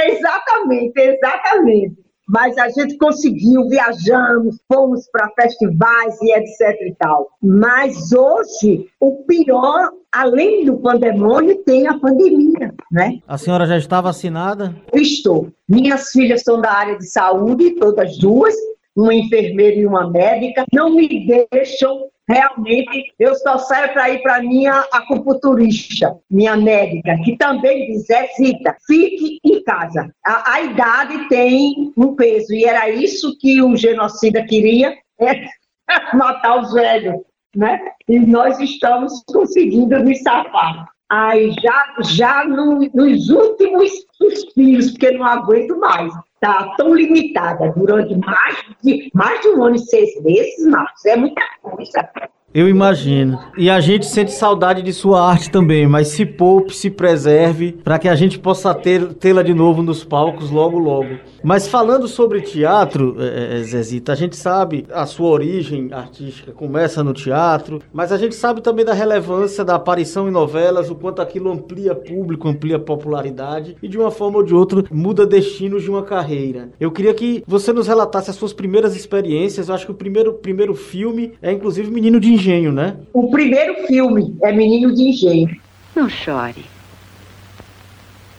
é 0.00 0.10
exatamente, 0.10 0.98
exatamente 0.98 2.10
mas 2.32 2.56
a 2.58 2.68
gente 2.68 2.96
conseguiu, 2.96 3.68
viajamos, 3.68 4.60
fomos 4.72 5.08
para 5.10 5.30
festivais 5.30 6.16
e 6.22 6.32
etc 6.32 6.80
e 6.82 6.94
tal. 6.96 7.28
Mas 7.42 8.12
hoje, 8.12 8.86
o 9.00 9.24
pior, 9.24 9.90
além 10.12 10.64
do 10.64 10.78
pandemônio, 10.78 11.56
tem 11.64 11.88
a 11.88 11.98
pandemia, 11.98 12.72
né? 12.92 13.18
A 13.26 13.36
senhora 13.36 13.66
já 13.66 13.76
está 13.76 14.00
vacinada? 14.00 14.72
Estou. 14.92 15.48
Minhas 15.68 16.10
filhas 16.10 16.42
são 16.42 16.60
da 16.60 16.70
área 16.70 16.96
de 16.96 17.10
saúde, 17.10 17.74
todas 17.74 18.16
duas, 18.16 18.54
uma 18.96 19.12
enfermeira 19.12 19.76
e 19.76 19.86
uma 19.86 20.08
médica, 20.08 20.64
não 20.72 20.94
me 20.94 21.26
deixam 21.50 22.06
realmente 22.30 23.12
eu 23.18 23.34
só 23.34 23.58
saio 23.58 23.92
para 23.92 24.08
ir 24.10 24.22
para 24.22 24.40
minha 24.40 24.84
acupunturista, 24.92 26.16
minha 26.30 26.56
médica, 26.56 27.16
que 27.24 27.36
também 27.36 27.88
diz, 27.88 28.08
é 28.08 28.28
Zita, 28.36 28.76
fique 28.86 29.40
em 29.44 29.62
casa. 29.64 30.14
A, 30.24 30.52
a, 30.54 30.60
idade 30.62 31.28
tem 31.28 31.92
um 31.96 32.14
peso, 32.14 32.54
e 32.54 32.64
era 32.64 32.88
isso 32.88 33.36
que 33.38 33.60
o 33.60 33.76
genocida 33.76 34.44
queria, 34.44 34.96
é 35.20 35.44
matar 36.16 36.60
os 36.60 36.72
velhos, 36.72 37.20
né? 37.54 37.80
E 38.08 38.20
nós 38.20 38.60
estamos 38.60 39.24
conseguindo 39.26 39.98
nos 39.98 40.22
safar. 40.22 40.88
Aí 41.10 41.52
já, 41.60 41.94
já 42.04 42.44
no, 42.44 42.88
nos 42.94 43.28
últimos 43.28 43.90
suspiros, 44.16 44.92
porque 44.92 45.10
não 45.10 45.26
aguento 45.26 45.76
mais 45.80 46.12
está 46.42 46.74
tão 46.76 46.94
limitada 46.94 47.70
durante 47.76 48.16
mais 48.16 48.64
de, 48.82 49.10
mais 49.14 49.40
de 49.42 49.48
um 49.48 49.62
ano 49.62 49.76
e 49.76 49.78
seis 49.78 50.20
meses, 50.22 50.66
Marcos, 50.66 51.04
é 51.04 51.14
muita 51.14 51.42
coisa. 51.60 52.08
Eu 52.52 52.68
imagino. 52.68 53.38
E 53.56 53.70
a 53.70 53.78
gente 53.78 54.06
sente 54.06 54.32
saudade 54.32 54.82
de 54.82 54.92
sua 54.92 55.24
arte 55.24 55.48
também, 55.50 55.86
mas 55.86 56.08
se 56.08 56.26
poupe, 56.26 56.74
se 56.74 56.90
preserve, 56.90 57.72
para 57.84 57.96
que 57.96 58.08
a 58.08 58.16
gente 58.16 58.40
possa 58.40 58.74
tê-la 58.74 59.42
de 59.42 59.54
novo 59.54 59.82
nos 59.82 60.02
palcos 60.02 60.50
logo, 60.50 60.76
logo. 60.76 61.16
Mas 61.44 61.68
falando 61.68 62.08
sobre 62.08 62.40
teatro, 62.40 63.16
é, 63.20 63.60
é, 63.60 63.62
Zezita, 63.62 64.12
a 64.12 64.16
gente 64.16 64.36
sabe 64.36 64.84
a 64.92 65.06
sua 65.06 65.28
origem 65.30 65.90
artística 65.92 66.50
começa 66.50 67.04
no 67.04 67.12
teatro, 67.12 67.80
mas 67.92 68.10
a 68.10 68.18
gente 68.18 68.34
sabe 68.34 68.60
também 68.60 68.84
da 68.84 68.92
relevância 68.92 69.64
da 69.64 69.76
aparição 69.76 70.28
em 70.28 70.32
novelas, 70.32 70.90
o 70.90 70.96
quanto 70.96 71.22
aquilo 71.22 71.52
amplia 71.52 71.94
público, 71.94 72.48
amplia 72.48 72.80
popularidade 72.80 73.76
e 73.80 73.86
de 73.86 73.96
uma 73.96 74.10
forma 74.10 74.38
ou 74.38 74.42
de 74.42 74.54
outra 74.54 74.84
muda 74.90 75.24
destinos 75.24 75.84
de 75.84 75.90
uma 75.90 76.02
carreira. 76.02 76.70
Eu 76.80 76.90
queria 76.90 77.14
que 77.14 77.44
você 77.46 77.72
nos 77.72 77.86
relatasse 77.86 78.28
as 78.28 78.36
suas 78.36 78.52
primeiras 78.52 78.96
experiências. 78.96 79.68
Eu 79.68 79.74
acho 79.74 79.86
que 79.86 79.92
o 79.92 79.94
primeiro, 79.94 80.34
primeiro 80.34 80.74
filme 80.74 81.34
é 81.40 81.52
inclusive 81.52 81.90
Menino 81.90 82.18
de 82.18 82.39
Engenho, 82.40 82.72
né? 82.72 82.96
O 83.12 83.30
primeiro 83.30 83.86
filme 83.86 84.34
é 84.42 84.50
Menino 84.50 84.94
de 84.94 85.02
Engenho. 85.02 85.60
Não 85.94 86.08
chore. 86.08 86.64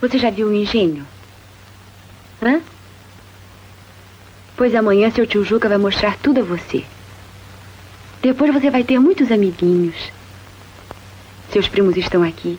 Você 0.02 0.18
já 0.18 0.32
viu 0.32 0.48
o 0.48 0.54
engenho? 0.54 1.06
Hã? 2.42 2.60
Pois 4.58 4.74
amanhã 4.74 5.12
seu 5.12 5.28
tio 5.28 5.44
Juca 5.44 5.70
vai 5.70 5.78
mostrar 5.78 6.18
tudo 6.18 6.40
a 6.40 6.44
você. 6.44 6.84
Depois 8.24 8.52
você 8.52 8.72
vai 8.72 8.84
ter 8.84 8.98
muitos 8.98 9.32
amiguinhos. 9.32 9.96
Seus 11.52 11.68
primos 11.68 11.96
estão 11.96 12.24
aqui. 12.24 12.58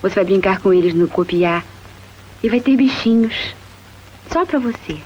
Você 0.00 0.14
vai 0.14 0.24
brincar 0.24 0.60
com 0.60 0.72
eles 0.72 0.94
no 0.94 1.08
copiar. 1.08 1.64
E 2.40 2.48
vai 2.48 2.60
ter 2.60 2.76
bichinhos. 2.76 3.52
Só 4.30 4.46
para 4.46 4.60
você. 4.60 4.98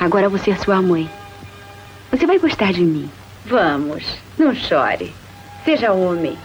Agora 0.00 0.30
você 0.30 0.52
é 0.52 0.56
sua 0.56 0.80
mãe. 0.80 1.10
Você 2.12 2.26
vai 2.26 2.38
gostar 2.38 2.74
de 2.74 2.82
mim. 2.82 3.10
Vamos, 3.46 4.18
não 4.38 4.54
chore. 4.54 5.14
Seja 5.64 5.94
homem. 5.94 6.36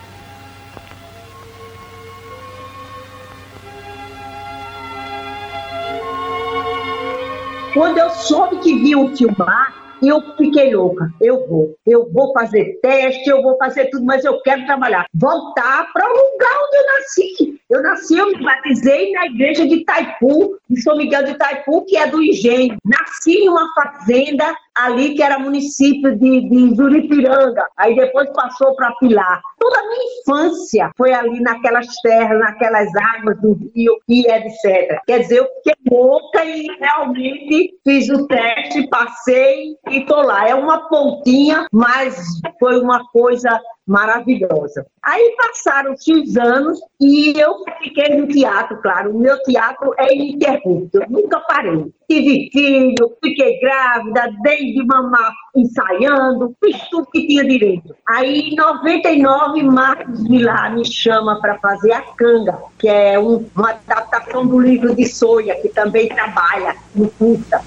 Quando 7.74 7.98
eu 7.98 8.10
soube 8.12 8.60
que 8.60 8.80
viam 8.80 9.14
filmar, 9.14 9.76
eu 10.02 10.22
fiquei 10.38 10.74
louca. 10.74 11.12
Eu 11.20 11.46
vou, 11.48 11.76
eu 11.86 12.10
vou 12.12 12.32
fazer 12.32 12.80
teste, 12.82 13.30
eu 13.30 13.44
vou 13.44 13.58
fazer 13.58 13.90
tudo, 13.90 14.06
mas 14.06 14.24
eu 14.24 14.42
quero 14.42 14.66
trabalhar. 14.66 15.06
Voltar 15.14 15.92
para 15.92 16.06
o 16.06 16.14
lugar 16.14 16.58
onde 16.64 16.78
eu 16.78 16.86
nasci. 16.86 17.62
Eu 17.70 17.84
nasci, 17.84 18.18
eu 18.18 18.28
me 18.28 18.42
batizei 18.42 19.12
na 19.12 19.26
igreja 19.26 19.68
de 19.68 19.84
Taipu, 19.84 20.58
de 20.70 20.82
São 20.82 20.96
Miguel 20.98 21.24
de 21.24 21.34
Taipu, 21.34 21.84
que 21.86 21.98
é 21.98 22.08
do 22.08 22.22
Engenho. 22.22 22.78
Nasci 22.86 23.34
em 23.34 23.50
uma 23.50 23.74
fazenda 23.74 24.56
ali 24.80 25.16
que 25.16 25.24
era 25.24 25.40
município 25.40 26.18
de, 26.18 26.50
de 26.50 26.76
Juripiranga, 26.76 27.68
aí 27.78 27.96
depois 27.96 28.30
passou 28.32 28.76
para 28.76 28.94
Pilar. 28.96 29.42
Toda 29.60 29.80
a 29.80 29.84
minha 29.84 30.22
infância 30.22 30.92
foi 30.98 31.14
ali 31.14 31.40
naquelas 31.42 31.88
terras, 32.02 32.40
naquelas 32.40 32.90
águas 33.16 33.42
do 33.42 33.54
rio 33.76 33.98
e 34.08 34.28
etc. 34.28 35.00
Quer 35.06 35.20
dizer, 35.20 35.40
eu 35.40 35.48
fiquei 35.58 35.76
louca 35.90 36.46
e 36.46 36.68
realmente 36.80 37.74
fiz 37.84 38.10
o 38.10 38.28
teste, 38.28 38.88
passei 38.90 39.76
e 39.90 40.06
tô 40.06 40.22
lá. 40.22 40.48
É 40.48 40.56
uma 40.56 40.88
pontinha, 40.90 41.66
mas 41.72 42.16
foi 42.60 42.80
uma 42.80 43.04
coisa 43.12 43.60
maravilhosa. 43.88 44.86
Aí 45.02 45.36
passaram-se 45.38 46.12
os 46.12 46.36
anos 46.36 46.80
e 47.00 47.40
eu 47.40 47.64
fiquei 47.82 48.18
no 48.18 48.28
teatro, 48.28 48.82
claro. 48.82 49.16
O 49.16 49.20
meu 49.20 49.42
teatro 49.44 49.94
é 49.98 50.14
ininterrupto, 50.14 51.02
eu 51.02 51.10
nunca 51.10 51.40
parei. 51.42 51.92
Tive 52.10 52.50
filho, 52.52 53.18
fiquei 53.24 53.60
grávida, 53.60 54.34
desde 54.42 54.86
mamar 54.86 55.34
ensaiando, 55.56 56.56
fiz 56.64 56.78
tudo 56.90 57.08
que 57.12 57.26
tinha 57.26 57.44
direito. 57.44 57.96
Aí, 58.08 58.50
em 58.50 58.56
99, 58.56 59.64
Marcos 59.64 60.28
Vilar 60.28 60.74
me 60.74 60.86
chama 60.86 61.40
para 61.42 61.58
fazer 61.60 61.94
a 61.94 62.02
Canga, 62.02 62.58
que 62.78 62.88
é 62.88 63.18
um, 63.18 63.46
uma 63.56 63.72
adaptação 63.72 64.46
do 64.46 64.60
livro 64.60 64.96
de 64.96 65.06
Soia, 65.06 65.56
que 65.62 65.70
também 65.70 66.08
trabalha 66.10 66.76
no 66.96 67.10
curta. 67.12 67.62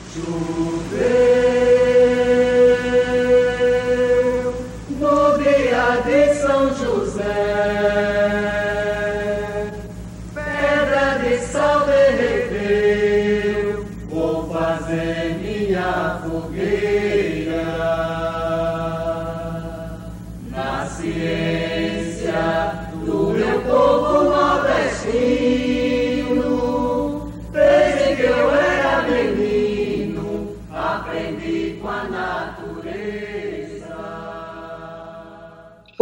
De 6.04 6.34
São 6.34 6.74
José, 6.74 8.09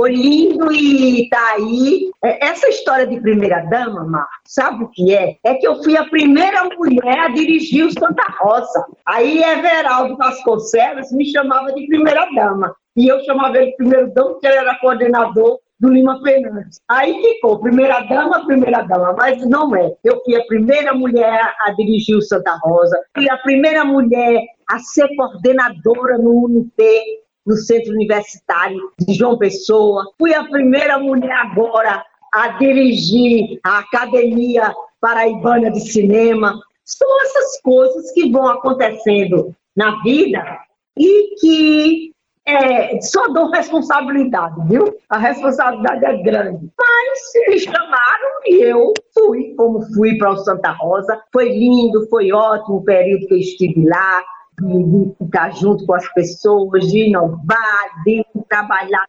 Lindo 0.08 0.72
e 0.72 1.28
tá 1.28 1.54
aí. 1.54 2.10
É, 2.24 2.46
essa 2.46 2.68
história 2.68 3.06
de 3.06 3.20
primeira 3.20 3.60
dama, 3.66 4.04
Mar, 4.04 4.28
sabe 4.46 4.84
o 4.84 4.88
que 4.88 5.14
é? 5.14 5.36
É 5.44 5.54
que 5.54 5.66
eu 5.66 5.82
fui 5.82 5.96
a 5.96 6.04
primeira 6.04 6.64
mulher 6.64 7.18
a 7.18 7.28
dirigir 7.28 7.86
o 7.86 7.92
Santa 7.92 8.24
Rosa. 8.40 8.86
Aí 9.06 9.42
Everaldo 9.42 10.16
Vasconcelos 10.16 11.12
me 11.12 11.30
chamava 11.30 11.72
de 11.72 11.86
primeira 11.86 12.26
dama. 12.34 12.74
E 12.96 13.06
eu 13.06 13.20
chamava 13.24 13.56
ele 13.56 13.70
de 13.70 13.76
primeiro 13.76 14.12
dama 14.12 14.30
porque 14.30 14.46
ele 14.46 14.56
era 14.56 14.78
coordenador 14.80 15.58
do 15.78 15.88
Lima 15.88 16.20
Fernandes. 16.22 16.80
Aí 16.88 17.14
ficou, 17.22 17.60
primeira 17.60 18.00
dama, 18.00 18.44
primeira 18.44 18.82
dama, 18.82 19.14
mas 19.16 19.46
não 19.46 19.74
é. 19.76 19.94
Eu 20.02 20.20
fui 20.24 20.34
a 20.34 20.44
primeira 20.46 20.92
mulher 20.92 21.40
a 21.60 21.70
dirigir 21.72 22.16
o 22.16 22.22
Santa 22.22 22.58
Rosa, 22.62 23.00
fui 23.14 23.30
a 23.30 23.38
primeira 23.38 23.84
mulher 23.84 24.42
a 24.68 24.78
ser 24.80 25.08
coordenadora 25.16 26.18
no 26.18 26.46
UNP, 26.46 26.82
no 27.48 27.56
Centro 27.56 27.94
Universitário 27.94 28.92
de 29.00 29.14
João 29.14 29.38
Pessoa. 29.38 30.04
Fui 30.18 30.34
a 30.34 30.44
primeira 30.44 30.98
mulher 30.98 31.32
agora 31.32 32.04
a 32.34 32.48
dirigir 32.58 33.58
a 33.64 33.78
Academia 33.78 34.74
Paraibana 35.00 35.70
de 35.70 35.80
Cinema. 35.80 36.60
São 36.84 37.22
essas 37.22 37.60
coisas 37.62 38.12
que 38.12 38.30
vão 38.30 38.46
acontecendo 38.48 39.54
na 39.74 40.02
vida 40.02 40.44
e 40.98 41.34
que 41.40 42.12
é, 42.46 43.00
só 43.00 43.28
dou 43.28 43.50
responsabilidade, 43.50 44.56
viu? 44.68 44.94
A 45.08 45.18
responsabilidade 45.18 46.04
é 46.04 46.22
grande. 46.22 46.70
Mas 46.78 47.48
me 47.48 47.58
chamaram 47.58 48.40
e 48.46 48.62
eu 48.62 48.92
fui, 49.14 49.54
como 49.54 49.82
fui 49.94 50.18
para 50.18 50.32
o 50.32 50.36
Santa 50.36 50.70
Rosa. 50.72 51.18
Foi 51.32 51.48
lindo, 51.48 52.08
foi 52.08 52.30
ótimo 52.30 52.78
o 52.78 52.84
período 52.84 53.26
que 53.26 53.34
eu 53.34 53.38
estive 53.38 53.86
lá 53.86 54.22
de, 54.60 55.14
ficar 55.18 55.54
junto 55.54 55.86
com 55.86 55.94
as 55.94 56.12
pessoas, 56.12 56.86
de 56.86 57.08
inovar, 57.08 58.02
de 58.04 58.24
trabalhar 58.48 59.06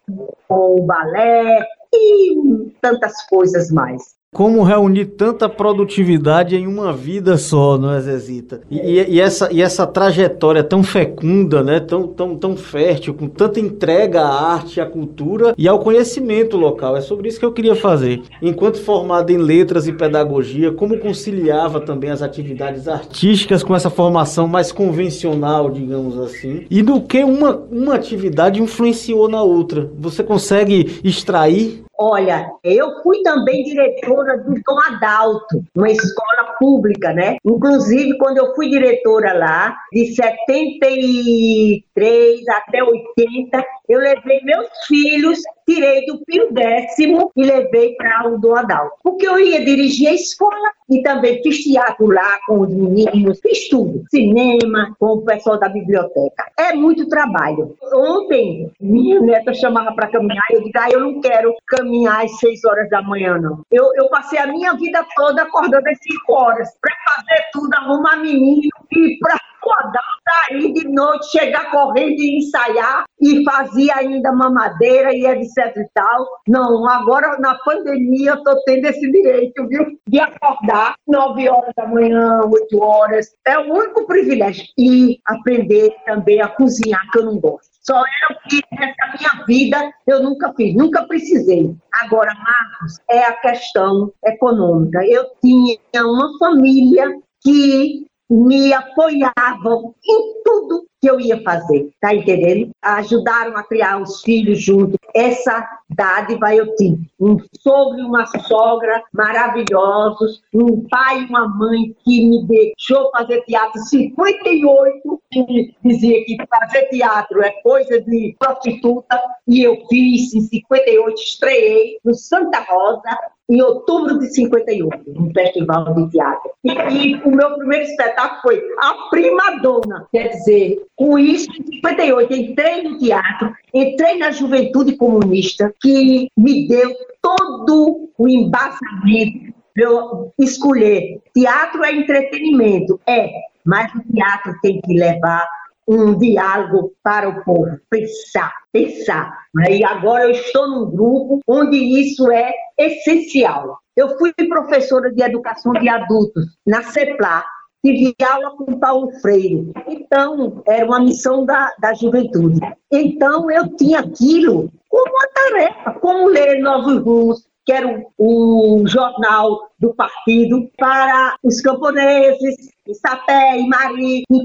com 0.47 0.81
o 0.81 0.85
balé 0.85 1.65
e 1.93 2.71
tantas 2.81 3.25
coisas 3.27 3.71
mais. 3.71 4.18
Como 4.31 4.61
reunir 4.61 5.05
tanta 5.05 5.49
produtividade 5.49 6.55
em 6.55 6.67
uma 6.67 6.93
vida 6.93 7.35
só, 7.35 7.79
não 7.79 7.91
é, 7.91 7.99
Zezita? 7.99 8.61
E, 8.69 8.77
e, 8.77 9.19
essa, 9.19 9.51
e 9.51 9.59
essa 9.59 9.87
trajetória 9.87 10.63
tão 10.63 10.83
fecunda, 10.83 11.63
né? 11.63 11.79
tão, 11.79 12.07
tão, 12.07 12.35
tão 12.37 12.55
fértil, 12.55 13.15
com 13.15 13.27
tanta 13.27 13.59
entrega 13.59 14.21
à 14.21 14.53
arte, 14.53 14.79
à 14.79 14.85
cultura 14.85 15.55
e 15.57 15.67
ao 15.67 15.79
conhecimento 15.79 16.55
local. 16.57 16.95
É 16.95 17.01
sobre 17.01 17.27
isso 17.27 17.39
que 17.39 17.45
eu 17.45 17.51
queria 17.51 17.75
fazer. 17.75 18.21
Enquanto 18.39 18.79
formado 18.79 19.31
em 19.31 19.37
letras 19.37 19.87
e 19.87 19.93
pedagogia, 19.93 20.71
como 20.71 20.99
conciliava 20.99 21.81
também 21.81 22.11
as 22.11 22.21
atividades 22.21 22.87
artísticas 22.87 23.63
com 23.63 23.75
essa 23.75 23.89
formação 23.89 24.47
mais 24.47 24.71
convencional, 24.71 25.71
digamos 25.71 26.19
assim? 26.19 26.67
E 26.69 26.83
do 26.83 27.01
que 27.01 27.23
uma, 27.23 27.55
uma 27.71 27.95
atividade 27.95 28.61
influenciou 28.61 29.27
na 29.27 29.41
outra? 29.41 29.91
Você 29.97 30.23
consegue 30.23 30.99
extrair 31.03 31.83
Olha, 32.01 32.49
eu 32.63 33.03
fui 33.03 33.21
também 33.23 33.61
diretora 33.61 34.37
do 34.37 34.53
Dom 34.53 34.79
Adalto, 34.87 35.61
uma 35.75 35.89
escola 35.89 36.55
pública, 36.57 37.11
né? 37.11 37.35
Inclusive, 37.43 38.17
quando 38.17 38.37
eu 38.37 38.55
fui 38.55 38.69
diretora 38.69 39.33
lá, 39.33 39.75
de 39.91 40.05
73 40.15 42.47
até 42.47 42.81
80, 42.81 43.65
eu 43.89 43.99
levei 43.99 44.39
meus 44.43 44.69
filhos, 44.87 45.39
tirei 45.67 46.05
do 46.05 46.23
Pio 46.23 46.53
Décimo 46.53 47.31
e 47.35 47.43
levei 47.43 47.95
para 47.95 48.29
o 48.29 48.37
do 48.37 48.55
Adalto. 48.55 48.95
Porque 49.03 49.27
eu 49.27 49.39
ia 49.39 49.65
dirigir 49.65 50.09
a 50.09 50.13
escola 50.13 50.71
e 50.87 51.01
também 51.01 51.41
fiz 51.41 51.63
teatro 51.63 52.05
lá 52.07 52.39
com 52.45 52.61
os 52.61 52.69
meninos, 52.69 53.39
fiz 53.41 53.67
tudo. 53.67 54.03
Cinema, 54.09 54.95
com 54.99 55.07
o 55.07 55.21
pessoal 55.23 55.59
da 55.59 55.67
biblioteca. 55.69 56.51
É 56.57 56.73
muito 56.73 57.09
trabalho. 57.09 57.75
Ontem, 57.91 58.71
minha 58.79 59.19
neta 59.21 59.53
chamava 59.55 59.91
para 59.93 60.07
caminhar 60.07 60.43
e 60.51 60.53
eu 60.53 60.63
disse, 60.63 60.77
ah, 60.77 60.89
eu 60.91 60.99
não 60.99 61.19
quero 61.19 61.55
caminhar 61.67 62.23
às 62.23 62.37
seis 62.37 62.63
horas 62.65 62.87
da 62.91 63.01
manhã, 63.01 63.39
não. 63.39 63.63
Eu, 63.71 63.91
eu 63.95 64.07
passei 64.09 64.37
a 64.37 64.45
minha 64.45 64.73
vida 64.73 65.03
toda 65.15 65.41
acordando 65.41 65.87
às 65.89 65.97
cinco 65.99 66.33
horas 66.33 66.69
para 66.79 66.95
fazer 67.07 67.43
tudo, 67.51 67.73
arrumar 67.73 68.17
menino 68.17 68.69
e 68.91 69.17
para 69.17 69.39
acordar, 69.59 70.01
sair 70.27 70.73
de 70.73 70.87
noite, 70.87 71.31
chegar 71.31 71.71
correndo 71.71 72.19
e 72.19 72.37
ensaiar 72.39 73.03
e 73.21 73.43
fazia 73.43 73.95
ainda 73.95 74.31
mamadeira 74.31 75.13
e 75.13 75.25
etc 75.25 75.75
e 75.75 75.87
tal. 75.93 76.25
Não, 76.47 76.87
agora 76.89 77.37
na 77.39 77.55
pandemia 77.59 78.31
eu 78.31 78.43
tô 78.43 78.55
tendo 78.63 78.85
esse 78.85 79.11
direito, 79.11 79.67
viu? 79.67 79.85
De 80.07 80.19
acordar 80.19 80.95
nove 81.07 81.49
horas 81.49 81.73
da 81.75 81.85
manhã, 81.85 82.41
oito 82.51 82.81
horas. 82.81 83.27
É 83.45 83.57
o 83.57 83.73
único 83.73 84.05
privilégio. 84.05 84.65
E 84.77 85.19
aprender 85.25 85.93
também 86.05 86.41
a 86.41 86.47
cozinhar, 86.47 87.01
que 87.11 87.19
eu 87.19 87.25
não 87.25 87.39
gosto. 87.39 87.69
Só 87.81 88.01
o 88.01 88.49
que 88.49 88.61
nessa 88.71 89.17
minha 89.17 89.45
vida 89.45 89.91
eu 90.05 90.21
nunca 90.21 90.53
fiz, 90.53 90.75
nunca 90.75 91.07
precisei. 91.07 91.75
Agora, 92.03 92.31
Marcos, 92.35 92.99
é 93.09 93.23
a 93.23 93.33
questão 93.33 94.11
econômica. 94.25 94.99
Eu 95.05 95.25
tinha 95.41 96.05
uma 96.05 96.37
família 96.37 97.19
que 97.41 98.05
me 98.29 98.71
apoiavam 98.73 99.95
em 100.07 100.43
tudo 100.43 100.85
que 101.01 101.09
eu 101.09 101.19
ia 101.19 101.41
fazer, 101.41 101.89
tá 101.99 102.13
entendendo? 102.13 102.69
Ajudaram 102.81 103.57
a 103.57 103.63
criar 103.63 104.01
os 104.01 104.21
filhos 104.21 104.61
junto. 104.61 104.97
Essa 105.15 105.78
dádiva 105.89 106.53
eu 106.53 106.75
tive. 106.75 107.09
Um 107.19 107.37
sogro 107.61 107.99
e 107.99 108.03
uma 108.03 108.25
sogra 108.25 109.03
maravilhosos, 109.13 110.41
um 110.53 110.87
pai 110.87 111.23
e 111.23 111.25
uma 111.25 111.47
mãe 111.47 111.95
que 112.03 112.29
me 112.29 112.45
deixou 112.45 113.11
fazer 113.11 113.41
teatro 113.41 113.79
58, 113.81 115.21
que 115.31 115.75
dizia 115.83 116.23
que 116.25 116.37
fazer 116.47 116.83
teatro 116.89 117.41
é 117.41 117.51
coisa 117.61 118.01
de 118.01 118.35
prostituta, 118.39 119.19
e 119.47 119.63
eu 119.63 119.77
fiz 119.89 120.33
em 120.33 120.41
58, 120.41 121.21
estreiei 121.21 121.97
no 122.03 122.13
Santa 122.13 122.59
Rosa, 122.59 123.17
em 123.49 123.61
outubro 123.63 124.19
de 124.19 124.31
58, 124.31 125.03
no 125.07 125.33
Festival 125.33 125.93
de 125.95 126.11
Teatro. 126.11 126.51
E, 126.63 126.71
e, 126.71 127.15
o 127.15 127.31
meu 127.31 127.57
primeiro 127.57 127.85
espetáculo 127.85 128.41
foi 128.43 128.61
A 128.79 129.09
Prima 129.09 129.59
Dona. 129.59 130.07
Quer 130.11 130.29
dizer, 130.29 130.85
com 130.95 131.17
isso, 131.17 131.49
em 131.59 131.65
58, 131.65 132.33
entrei 132.33 132.83
no 132.83 132.99
teatro, 132.99 133.51
entrei 133.73 134.19
na 134.19 134.29
juventude 134.29 134.95
comunista, 134.95 135.73
que 135.81 136.29
me 136.37 136.67
deu 136.67 136.93
todo 137.21 138.11
o 138.17 138.27
embasamento 138.27 139.53
para 139.73 139.83
eu 139.83 140.33
escolher. 140.37 141.21
Teatro 141.33 141.83
é 141.83 141.93
entretenimento, 141.93 142.99
é, 143.07 143.29
mas 143.65 143.93
o 143.93 144.13
teatro 144.13 144.53
tem 144.61 144.81
que 144.81 144.93
levar 144.93 145.47
um 145.87 146.15
diálogo 146.17 146.93
para 147.01 147.27
o 147.27 147.43
povo, 147.43 147.79
pensar, 147.89 148.53
pensar. 148.71 149.35
E 149.69 149.83
agora 149.83 150.25
eu 150.25 150.31
estou 150.31 150.67
num 150.67 150.91
grupo 150.91 151.39
onde 151.47 151.77
isso 151.77 152.31
é 152.31 152.51
essencial. 152.77 153.79
Eu 153.95 154.17
fui 154.17 154.31
professora 154.47 155.11
de 155.11 155.23
educação 155.23 155.73
de 155.73 155.89
adultos 155.89 156.45
na 156.65 156.83
CEPLA, 156.83 157.43
tive 157.83 158.15
aula 158.23 158.51
com 158.51 158.79
Paulo 158.79 159.11
Freire. 159.21 159.71
Então, 159.87 160.61
era 160.67 160.85
uma 160.85 160.99
missão 160.99 161.45
da, 161.45 161.73
da 161.79 161.93
juventude. 161.93 162.59
Então, 162.91 163.49
eu 163.49 163.75
tinha 163.75 163.99
aquilo 163.99 164.71
como 164.89 165.11
uma 165.11 165.27
tarefa, 165.27 165.99
como 165.99 166.27
ler 166.27 166.61
Novos 166.61 166.97
Rumos, 166.97 167.47
que 167.65 167.73
era 167.73 168.03
o, 168.17 168.81
o 168.81 168.87
jornal 168.87 169.69
do 169.79 169.93
partido, 169.93 170.69
para 170.77 171.35
os 171.43 171.61
camponeses, 171.61 172.71
em 172.87 172.93
Sapé, 172.95 173.57
em 173.57 173.69
Mari, 173.69 174.23
em 174.29 174.43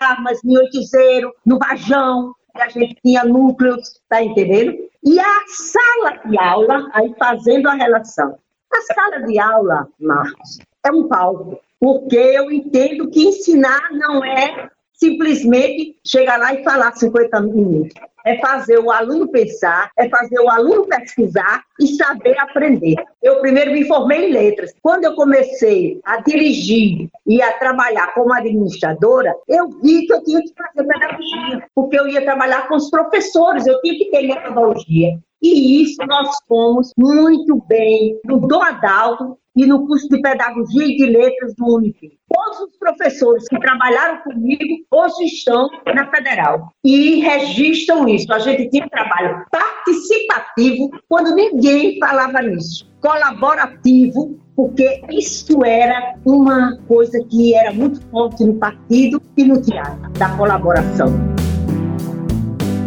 Armas, 0.00 0.44
em 0.44 0.56
Oitizeiro, 0.56 1.32
no 1.46 1.58
Vajão, 1.58 2.34
que 2.54 2.62
a 2.62 2.68
gente 2.68 2.96
tinha 3.02 3.24
núcleos, 3.24 4.00
tá 4.08 4.22
entendendo? 4.22 4.76
E 5.02 5.18
a 5.18 5.40
sala 5.46 6.18
de 6.26 6.38
aula, 6.38 6.90
aí 6.92 7.14
fazendo 7.18 7.68
a 7.68 7.74
relação. 7.74 8.38
A 8.70 8.94
sala 8.94 9.24
de 9.24 9.38
aula, 9.38 9.88
Marcos, 9.98 10.58
é 10.84 10.90
um 10.90 11.08
palco, 11.08 11.60
porque 11.80 12.16
eu 12.16 12.50
entendo 12.50 13.08
que 13.10 13.28
ensinar 13.28 13.90
não 13.92 14.24
é 14.24 14.70
simplesmente 14.92 15.96
chegar 16.04 16.38
lá 16.38 16.54
e 16.54 16.64
falar 16.64 16.92
50 16.92 17.40
minutos 17.40 17.94
é 18.28 18.38
fazer 18.38 18.78
o 18.78 18.90
aluno 18.90 19.28
pensar, 19.28 19.90
é 19.96 20.08
fazer 20.08 20.38
o 20.38 20.50
aluno 20.50 20.86
pesquisar 20.86 21.64
e 21.80 21.86
saber 21.88 22.38
aprender. 22.38 22.96
Eu 23.22 23.40
primeiro 23.40 23.72
me 23.72 23.86
formei 23.86 24.28
em 24.28 24.32
letras. 24.32 24.74
Quando 24.82 25.04
eu 25.04 25.14
comecei 25.14 25.98
a 26.04 26.20
dirigir 26.20 27.08
e 27.26 27.40
a 27.40 27.52
trabalhar 27.58 28.12
como 28.14 28.34
administradora, 28.34 29.34
eu 29.48 29.68
vi 29.82 30.06
que 30.06 30.12
eu 30.12 30.22
tinha 30.22 30.42
que 30.42 30.52
fazer 30.54 30.86
pedagogia, 30.86 31.66
porque 31.74 31.98
eu 31.98 32.06
ia 32.06 32.22
trabalhar 32.22 32.68
com 32.68 32.76
os 32.76 32.90
professores, 32.90 33.66
eu 33.66 33.80
tinha 33.80 33.96
que 33.96 34.10
ter 34.10 34.22
metodologia. 34.22 35.18
E 35.42 35.82
isso 35.82 36.04
nós 36.06 36.28
fomos 36.48 36.92
muito 36.96 37.62
bem 37.68 38.18
no 38.24 38.40
Dom 38.40 38.62
Adalto 38.62 39.38
e 39.58 39.66
no 39.66 39.86
curso 39.86 40.08
de 40.08 40.20
Pedagogia 40.20 40.84
e 40.84 40.96
de 40.96 41.06
Letras 41.06 41.54
do 41.56 41.76
Unip. 41.76 41.96
Todos 42.32 42.60
os 42.60 42.78
professores 42.78 43.48
que 43.48 43.58
trabalharam 43.58 44.22
comigo 44.22 44.62
hoje 44.90 45.24
estão 45.24 45.68
na 45.86 46.08
Federal 46.10 46.72
e 46.84 47.20
registram 47.20 48.08
isso. 48.08 48.32
A 48.32 48.38
gente 48.38 48.70
tinha 48.70 48.84
um 48.84 48.88
trabalho 48.88 49.44
participativo 49.50 50.90
quando 51.08 51.34
ninguém 51.34 51.98
falava 51.98 52.40
nisso. 52.42 52.88
Colaborativo, 53.00 54.38
porque 54.54 55.02
isso 55.10 55.64
era 55.64 56.14
uma 56.24 56.76
coisa 56.86 57.24
que 57.28 57.54
era 57.54 57.72
muito 57.72 58.00
forte 58.10 58.44
no 58.44 58.54
partido 58.54 59.20
e 59.36 59.44
no 59.44 59.60
teatro, 59.60 60.10
da 60.12 60.36
colaboração. 60.36 61.27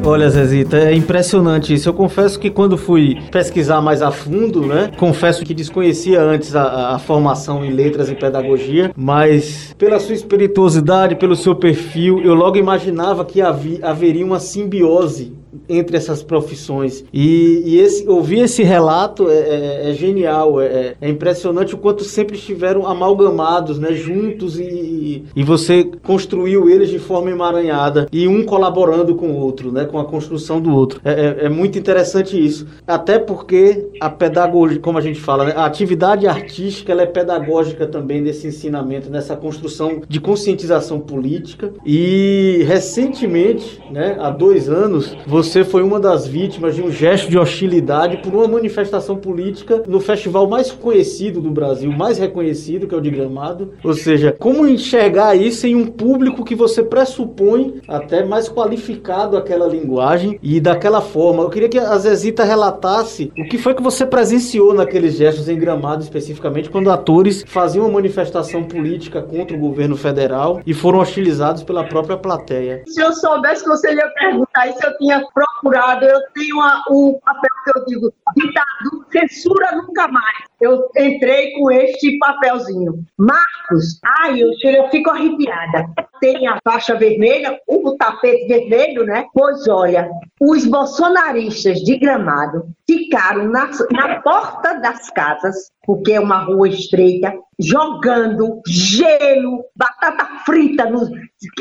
Olha, 0.03 0.27
Zezita, 0.31 0.77
é 0.77 0.95
impressionante 0.95 1.73
isso. 1.73 1.87
Eu 1.87 1.93
confesso 1.93 2.39
que 2.39 2.49
quando 2.49 2.75
fui 2.75 3.17
pesquisar 3.31 3.81
mais 3.81 4.01
a 4.01 4.09
fundo, 4.09 4.65
né? 4.65 4.91
Confesso 4.97 5.45
que 5.45 5.53
desconhecia 5.53 6.19
antes 6.19 6.55
a, 6.55 6.95
a 6.95 6.99
formação 6.99 7.63
em 7.63 7.71
letras 7.71 8.09
e 8.09 8.15
pedagogia, 8.15 8.91
mas 8.95 9.75
pela 9.77 9.99
sua 9.99 10.15
espirituosidade, 10.15 11.15
pelo 11.15 11.35
seu 11.35 11.55
perfil, 11.55 12.19
eu 12.23 12.33
logo 12.33 12.57
imaginava 12.57 13.23
que 13.23 13.41
havia, 13.41 13.85
haveria 13.85 14.25
uma 14.25 14.39
simbiose 14.39 15.33
entre 15.67 15.97
essas 15.97 16.23
profissões. 16.23 17.03
E, 17.13 17.63
e 17.65 17.79
esse, 17.79 18.07
ouvir 18.07 18.39
esse 18.39 18.63
relato 18.63 19.29
é, 19.29 19.37
é, 19.37 19.89
é 19.89 19.93
genial, 19.93 20.61
é, 20.61 20.95
é, 20.99 21.09
impressionante 21.09 21.75
o 21.75 21.77
quanto 21.77 22.03
sempre 22.03 22.35
estiveram 22.35 22.87
amalgamados, 22.87 23.77
né, 23.79 23.93
juntos 23.93 24.59
e, 24.59 25.25
e 25.35 25.43
você 25.43 25.89
construiu 26.03 26.69
eles 26.69 26.89
de 26.89 26.99
forma 26.99 27.29
emaranhada 27.29 28.07
e 28.11 28.27
um 28.27 28.43
colaborando 28.43 29.15
com 29.15 29.31
o 29.31 29.37
outro, 29.37 29.71
né, 29.71 29.85
com 29.85 29.99
a 29.99 30.05
construção 30.05 30.61
do 30.61 30.73
outro. 30.73 31.01
É, 31.03 31.11
é, 31.11 31.45
é 31.45 31.49
muito 31.49 31.77
interessante 31.77 32.43
isso, 32.43 32.67
até 32.87 33.19
porque 33.19 33.89
a 33.99 34.09
pedagogia, 34.09 34.79
como 34.79 34.97
a 34.97 35.01
gente 35.01 35.19
fala, 35.19 35.45
né, 35.45 35.53
a 35.55 35.65
atividade 35.65 36.27
artística 36.27 36.91
ela 36.91 37.03
é 37.03 37.05
pedagógica 37.05 37.85
também 37.85 38.21
nesse 38.21 38.47
ensinamento, 38.47 39.09
nessa 39.09 39.35
construção 39.35 40.01
de 40.07 40.19
conscientização 40.19 40.99
política. 40.99 41.71
E 41.85 42.63
recentemente, 42.67 43.81
né, 43.91 44.17
há 44.19 44.29
dois 44.29 44.69
anos, 44.69 45.15
você 45.25 45.40
você 45.41 45.63
foi 45.63 45.81
uma 45.81 45.99
das 45.99 46.27
vítimas 46.27 46.75
de 46.75 46.83
um 46.83 46.91
gesto 46.91 47.27
de 47.27 47.35
hostilidade 47.35 48.17
por 48.17 48.31
uma 48.31 48.47
manifestação 48.47 49.15
política 49.15 49.81
no 49.87 49.99
festival 49.99 50.47
mais 50.47 50.71
conhecido 50.71 51.41
do 51.41 51.49
Brasil, 51.49 51.91
mais 51.91 52.19
reconhecido, 52.19 52.87
que 52.87 52.93
é 52.93 52.97
o 52.97 53.01
de 53.01 53.09
Gramado. 53.09 53.73
Ou 53.83 53.93
seja, 53.95 54.35
como 54.37 54.67
enxergar 54.67 55.35
isso 55.35 55.65
em 55.65 55.75
um 55.75 55.87
público 55.87 56.45
que 56.45 56.53
você 56.53 56.83
pressupõe 56.83 57.81
até 57.87 58.23
mais 58.23 58.47
qualificado 58.47 59.35
aquela 59.35 59.67
linguagem 59.67 60.39
e 60.43 60.59
daquela 60.59 61.01
forma. 61.01 61.41
Eu 61.41 61.49
queria 61.49 61.69
que 61.69 61.79
a 61.79 61.97
Zezita 61.97 62.43
relatasse 62.43 63.31
o 63.35 63.43
que 63.45 63.57
foi 63.57 63.73
que 63.73 63.81
você 63.81 64.05
presenciou 64.05 64.75
naqueles 64.75 65.15
gestos 65.15 65.49
em 65.49 65.57
Gramado, 65.57 66.03
especificamente, 66.03 66.69
quando 66.69 66.91
atores 66.91 67.43
faziam 67.47 67.85
uma 67.85 67.93
manifestação 67.93 68.63
política 68.63 69.23
contra 69.23 69.57
o 69.57 69.59
governo 69.59 69.97
federal 69.97 70.61
e 70.67 70.73
foram 70.73 70.99
hostilizados 70.99 71.63
pela 71.63 71.83
própria 71.83 72.15
plateia. 72.15 72.83
Se 72.85 73.01
eu 73.01 73.11
soubesse 73.13 73.63
que 73.63 73.69
você 73.69 73.91
ia 73.93 74.07
perguntar 74.09 74.67
isso, 74.67 74.85
eu 74.85 74.97
tinha 74.97 75.30
procurado. 75.33 76.05
Eu 76.05 76.19
tenho 76.33 76.57
o 76.89 77.19
papel 77.19 77.49
que 77.63 77.77
eu 77.77 77.85
digo, 77.85 78.13
ditado, 78.35 79.05
censura 79.11 79.75
nunca 79.75 80.07
mais. 80.07 80.45
Eu 80.59 80.89
entrei 80.97 81.51
com 81.53 81.71
este 81.71 82.17
papelzinho. 82.17 83.03
Marcos, 83.17 83.99
ai, 84.19 84.41
eu, 84.41 84.51
eu 84.63 84.89
fico 84.89 85.09
arrepiada. 85.09 85.87
Tem 86.19 86.47
a 86.47 86.59
faixa 86.63 86.95
vermelha, 86.95 87.59
o 87.67 87.95
tapete 87.97 88.47
vermelho, 88.47 89.05
né? 89.05 89.25
Pois 89.33 89.67
olha, 89.67 90.09
os 90.39 90.65
bolsonaristas 90.65 91.79
de 91.79 91.97
Gramado 91.97 92.67
ficaram 92.87 93.47
na, 93.47 93.69
na 93.91 94.21
porta 94.21 94.75
das 94.79 95.09
casas, 95.09 95.71
porque 95.83 96.13
é 96.13 96.19
uma 96.19 96.43
rua 96.43 96.69
estreita, 96.69 97.33
jogando 97.59 98.61
gelo, 98.67 99.63
batata 99.75 100.27
frita 100.45 100.89
nos 100.89 101.09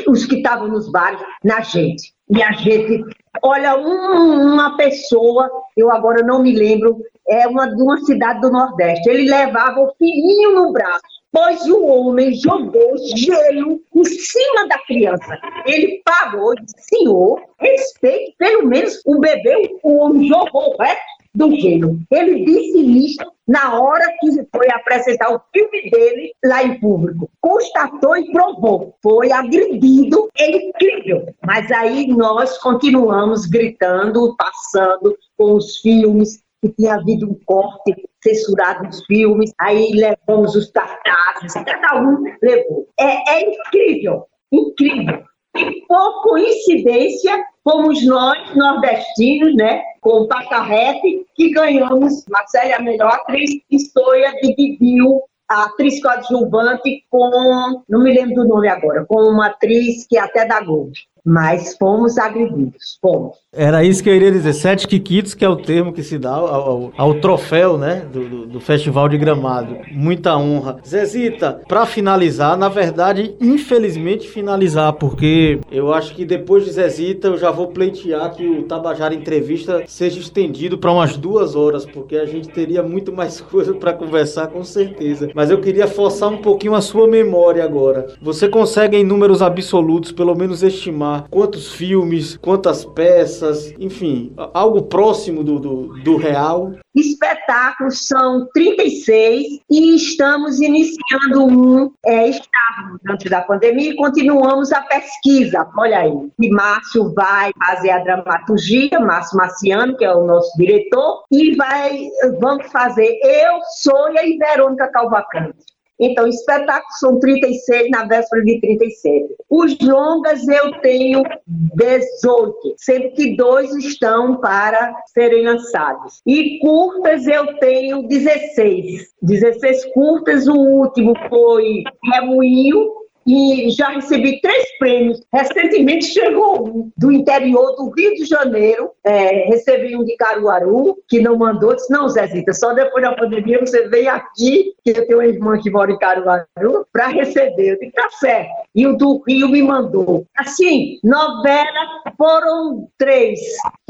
os 0.07 0.25
que 0.25 0.35
estavam 0.35 0.67
nos 0.67 0.91
bares, 0.91 1.19
na 1.43 1.61
gente. 1.61 2.13
E 2.29 2.41
a 2.41 2.51
gente, 2.53 3.03
olha, 3.41 3.77
um, 3.77 4.53
uma 4.53 4.75
pessoa, 4.77 5.49
eu 5.75 5.91
agora 5.91 6.23
não 6.23 6.41
me 6.41 6.53
lembro, 6.53 6.97
é 7.27 7.47
uma 7.47 7.67
de 7.67 7.81
uma 7.81 7.97
cidade 8.01 8.41
do 8.41 8.51
Nordeste, 8.51 9.09
ele 9.09 9.29
levava 9.29 9.79
o 9.79 9.93
filhinho 9.97 10.55
no 10.55 10.71
braço, 10.71 11.01
pois 11.31 11.67
o 11.67 11.85
homem 11.85 12.33
jogou 12.33 12.97
gelo 13.15 13.81
em 13.95 14.03
cima 14.03 14.67
da 14.67 14.77
criança. 14.79 15.39
Ele 15.65 16.01
parou 16.03 16.53
disse, 16.55 16.75
senhor, 16.81 17.41
respeite 17.59 18.35
pelo 18.37 18.67
menos 18.67 19.01
o 19.05 19.19
bebê, 19.19 19.77
o 19.83 19.97
homem 19.97 20.27
jogou 20.27 20.75
resto 20.77 21.20
do 21.33 21.55
gelo. 21.55 21.99
Ele 22.11 22.45
disse 22.45 22.79
isso 23.05 23.31
na 23.47 23.79
hora 23.79 24.05
que 24.19 24.31
foi 24.55 24.67
apresentar 24.71 25.33
o 25.33 25.41
filme 25.53 25.89
dele 25.89 26.33
lá 26.43 26.63
em 26.63 26.79
público. 26.79 27.29
Constatou 27.41 28.17
e 28.17 28.31
provou. 28.31 28.95
Foi 29.01 29.31
agredido, 29.31 30.29
é 30.37 30.51
incrível. 30.51 31.25
Mas 31.45 31.71
aí 31.71 32.07
nós 32.07 32.57
continuamos 32.57 33.45
gritando, 33.45 34.35
passando 34.37 35.17
com 35.37 35.53
os 35.55 35.77
filmes, 35.79 36.41
que 36.61 36.69
tinha 36.69 36.95
havido 36.95 37.29
um 37.29 37.39
corte 37.45 37.95
censurado 38.23 38.87
dos 38.87 39.03
filmes, 39.05 39.51
aí 39.59 39.91
levamos 39.93 40.55
os 40.55 40.69
cartazes, 40.69 41.53
cada 41.53 41.99
um 42.01 42.23
levou. 42.41 42.87
É, 42.99 43.37
é 43.37 43.49
incrível, 43.49 44.27
incrível. 44.51 45.23
E 45.57 45.81
por 45.87 46.21
coincidência, 46.21 47.43
fomos 47.63 48.05
nós, 48.05 48.55
nordestinos, 48.55 49.55
né, 49.55 49.81
com 50.01 50.27
Pacarrete, 50.27 51.25
que 51.35 51.51
ganhamos 51.51 52.25
Marcela, 52.27 52.75
a 52.75 52.81
melhor 52.81 53.13
atriz, 53.13 53.51
História 53.69 54.33
dividiu 54.41 55.21
a 55.47 55.65
atriz 55.65 56.01
coadjuvante 56.01 57.05
com, 57.09 57.83
não 57.87 58.03
me 58.03 58.13
lembro 58.13 58.35
do 58.35 58.47
nome 58.47 58.67
agora, 58.67 59.05
com 59.05 59.21
uma 59.21 59.47
atriz 59.47 60.07
que 60.07 60.17
é 60.17 60.21
até 60.21 60.45
da 60.45 60.61
Globo 60.61 60.91
mas 61.25 61.75
fomos 61.77 62.17
agredidos, 62.17 62.97
fomos. 63.01 63.37
Era 63.53 63.83
isso 63.83 64.01
que 64.01 64.09
eu 64.09 64.15
iria 64.15 64.31
dizer, 64.31 64.53
sete 64.53 64.87
quiquitos, 64.87 65.33
que 65.33 65.43
é 65.43 65.49
o 65.49 65.57
termo 65.57 65.91
que 65.91 66.03
se 66.03 66.17
dá 66.17 66.31
ao, 66.31 66.47
ao, 66.47 66.93
ao 66.95 67.13
troféu, 67.15 67.77
né, 67.77 68.05
do, 68.11 68.27
do, 68.27 68.45
do, 68.45 68.59
Festival 68.61 69.09
de 69.09 69.17
Gramado. 69.17 69.77
Muita 69.91 70.37
honra. 70.37 70.77
Zezita, 70.87 71.61
para 71.67 71.85
finalizar, 71.85 72.57
na 72.57 72.69
verdade, 72.69 73.35
infelizmente 73.41 74.27
finalizar, 74.27 74.93
porque 74.93 75.59
eu 75.69 75.93
acho 75.93 76.15
que 76.15 76.23
depois 76.23 76.63
de 76.63 76.71
Zezita 76.71 77.27
eu 77.27 77.37
já 77.37 77.51
vou 77.51 77.67
pleitear 77.67 78.33
que 78.33 78.47
o 78.47 78.63
Tabajara 78.63 79.13
Entrevista 79.13 79.83
seja 79.85 80.19
estendido 80.19 80.77
para 80.77 80.91
umas 80.91 81.17
duas 81.17 81.53
horas, 81.53 81.85
porque 81.85 82.15
a 82.15 82.25
gente 82.25 82.47
teria 82.47 82.81
muito 82.81 83.11
mais 83.11 83.41
coisa 83.51 83.73
para 83.73 83.91
conversar, 83.91 84.47
com 84.47 84.63
certeza. 84.63 85.29
Mas 85.35 85.51
eu 85.51 85.59
queria 85.59 85.87
forçar 85.87 86.29
um 86.29 86.37
pouquinho 86.37 86.73
a 86.73 86.81
sua 86.81 87.05
memória 87.05 87.65
agora. 87.65 88.07
Você 88.21 88.47
consegue, 88.47 88.95
em 88.95 89.03
números 89.03 89.41
absolutos, 89.41 90.13
pelo 90.13 90.33
menos 90.35 90.63
estimar 90.63 91.10
quantos 91.29 91.71
filmes, 91.73 92.37
quantas 92.37 92.85
peças, 92.85 93.73
enfim, 93.79 94.33
algo 94.53 94.83
próximo 94.83 95.43
do, 95.43 95.59
do, 95.59 96.03
do 96.03 96.17
real. 96.17 96.73
Espetáculos 96.93 98.07
são 98.07 98.47
36 98.53 99.61
e 99.69 99.95
estamos 99.95 100.59
iniciando 100.59 101.45
um, 101.45 101.91
é, 102.05 102.27
estávamos 102.27 102.99
antes 103.09 103.29
da 103.29 103.41
pandemia 103.41 103.91
e 103.91 103.95
continuamos 103.95 104.71
a 104.73 104.81
pesquisa. 104.81 105.67
Olha 105.77 105.99
aí, 105.99 106.11
e 106.39 106.49
Márcio 106.49 107.13
vai 107.13 107.51
fazer 107.65 107.91
a 107.91 107.99
dramaturgia, 107.99 108.99
Márcio 108.99 109.37
Marciano, 109.37 109.95
que 109.95 110.03
é 110.03 110.13
o 110.13 110.25
nosso 110.25 110.51
diretor, 110.57 111.23
e 111.31 111.55
vai, 111.55 112.07
vamos 112.39 112.69
fazer 112.71 113.17
Eu, 113.23 113.59
Sônia 113.81 114.25
e 114.25 114.37
Verônica 114.37 114.89
Calvacante. 114.91 115.70
Então, 116.01 116.27
espetáculos 116.27 116.99
são 116.99 117.19
36 117.19 117.91
na 117.91 118.05
véspera 118.05 118.43
de 118.43 118.59
37. 118.59 119.35
Os 119.47 119.77
longas 119.79 120.47
eu 120.47 120.71
tenho 120.81 121.21
18, 121.47 122.73
sendo 122.77 123.11
que 123.11 123.35
dois 123.37 123.71
estão 123.75 124.37
para 124.37 124.95
serem 125.13 125.45
lançados. 125.45 126.21
E 126.25 126.57
curtas 126.59 127.27
eu 127.27 127.55
tenho 127.59 128.07
16. 128.07 129.11
16 129.21 129.93
curtas, 129.93 130.47
o 130.47 130.55
último 130.55 131.13
foi 131.29 131.83
Remoinho, 132.03 133.00
e 133.25 133.69
já 133.71 133.89
recebi 133.89 134.39
três 134.41 134.77
prêmios. 134.77 135.21
Recentemente 135.33 136.05
chegou 136.05 136.67
um 136.67 136.91
do 136.97 137.11
interior 137.11 137.75
do 137.75 137.89
Rio 137.89 138.13
de 138.15 138.25
Janeiro, 138.25 138.91
é, 139.03 139.45
recebi 139.47 139.95
um 139.95 140.03
de 140.03 140.15
Caruaru, 140.15 140.97
que 141.07 141.19
não 141.19 141.37
mandou, 141.37 141.75
disse, 141.75 141.91
não, 141.91 142.09
Zezita, 142.09 142.53
só 142.53 142.73
depois 142.73 143.03
da 143.03 143.15
pandemia 143.15 143.59
você 143.59 143.87
vem 143.87 144.07
aqui, 144.07 144.73
que 144.83 144.91
eu 144.91 145.07
tenho 145.07 145.19
uma 145.19 145.27
irmã 145.27 145.59
que 145.59 145.69
mora 145.69 145.91
em 145.91 145.97
Caruaru, 145.97 146.85
para 146.91 147.07
receber. 147.07 147.71
Eu 147.73 147.79
disse, 147.79 147.91
tá 147.91 148.09
certo. 148.09 148.51
E 148.73 148.87
o 148.87 148.97
do 148.97 149.23
Rio 149.27 149.49
me 149.49 149.61
mandou. 149.61 150.25
Assim, 150.37 150.99
novela 151.03 152.01
foram 152.17 152.87
três. 152.97 153.39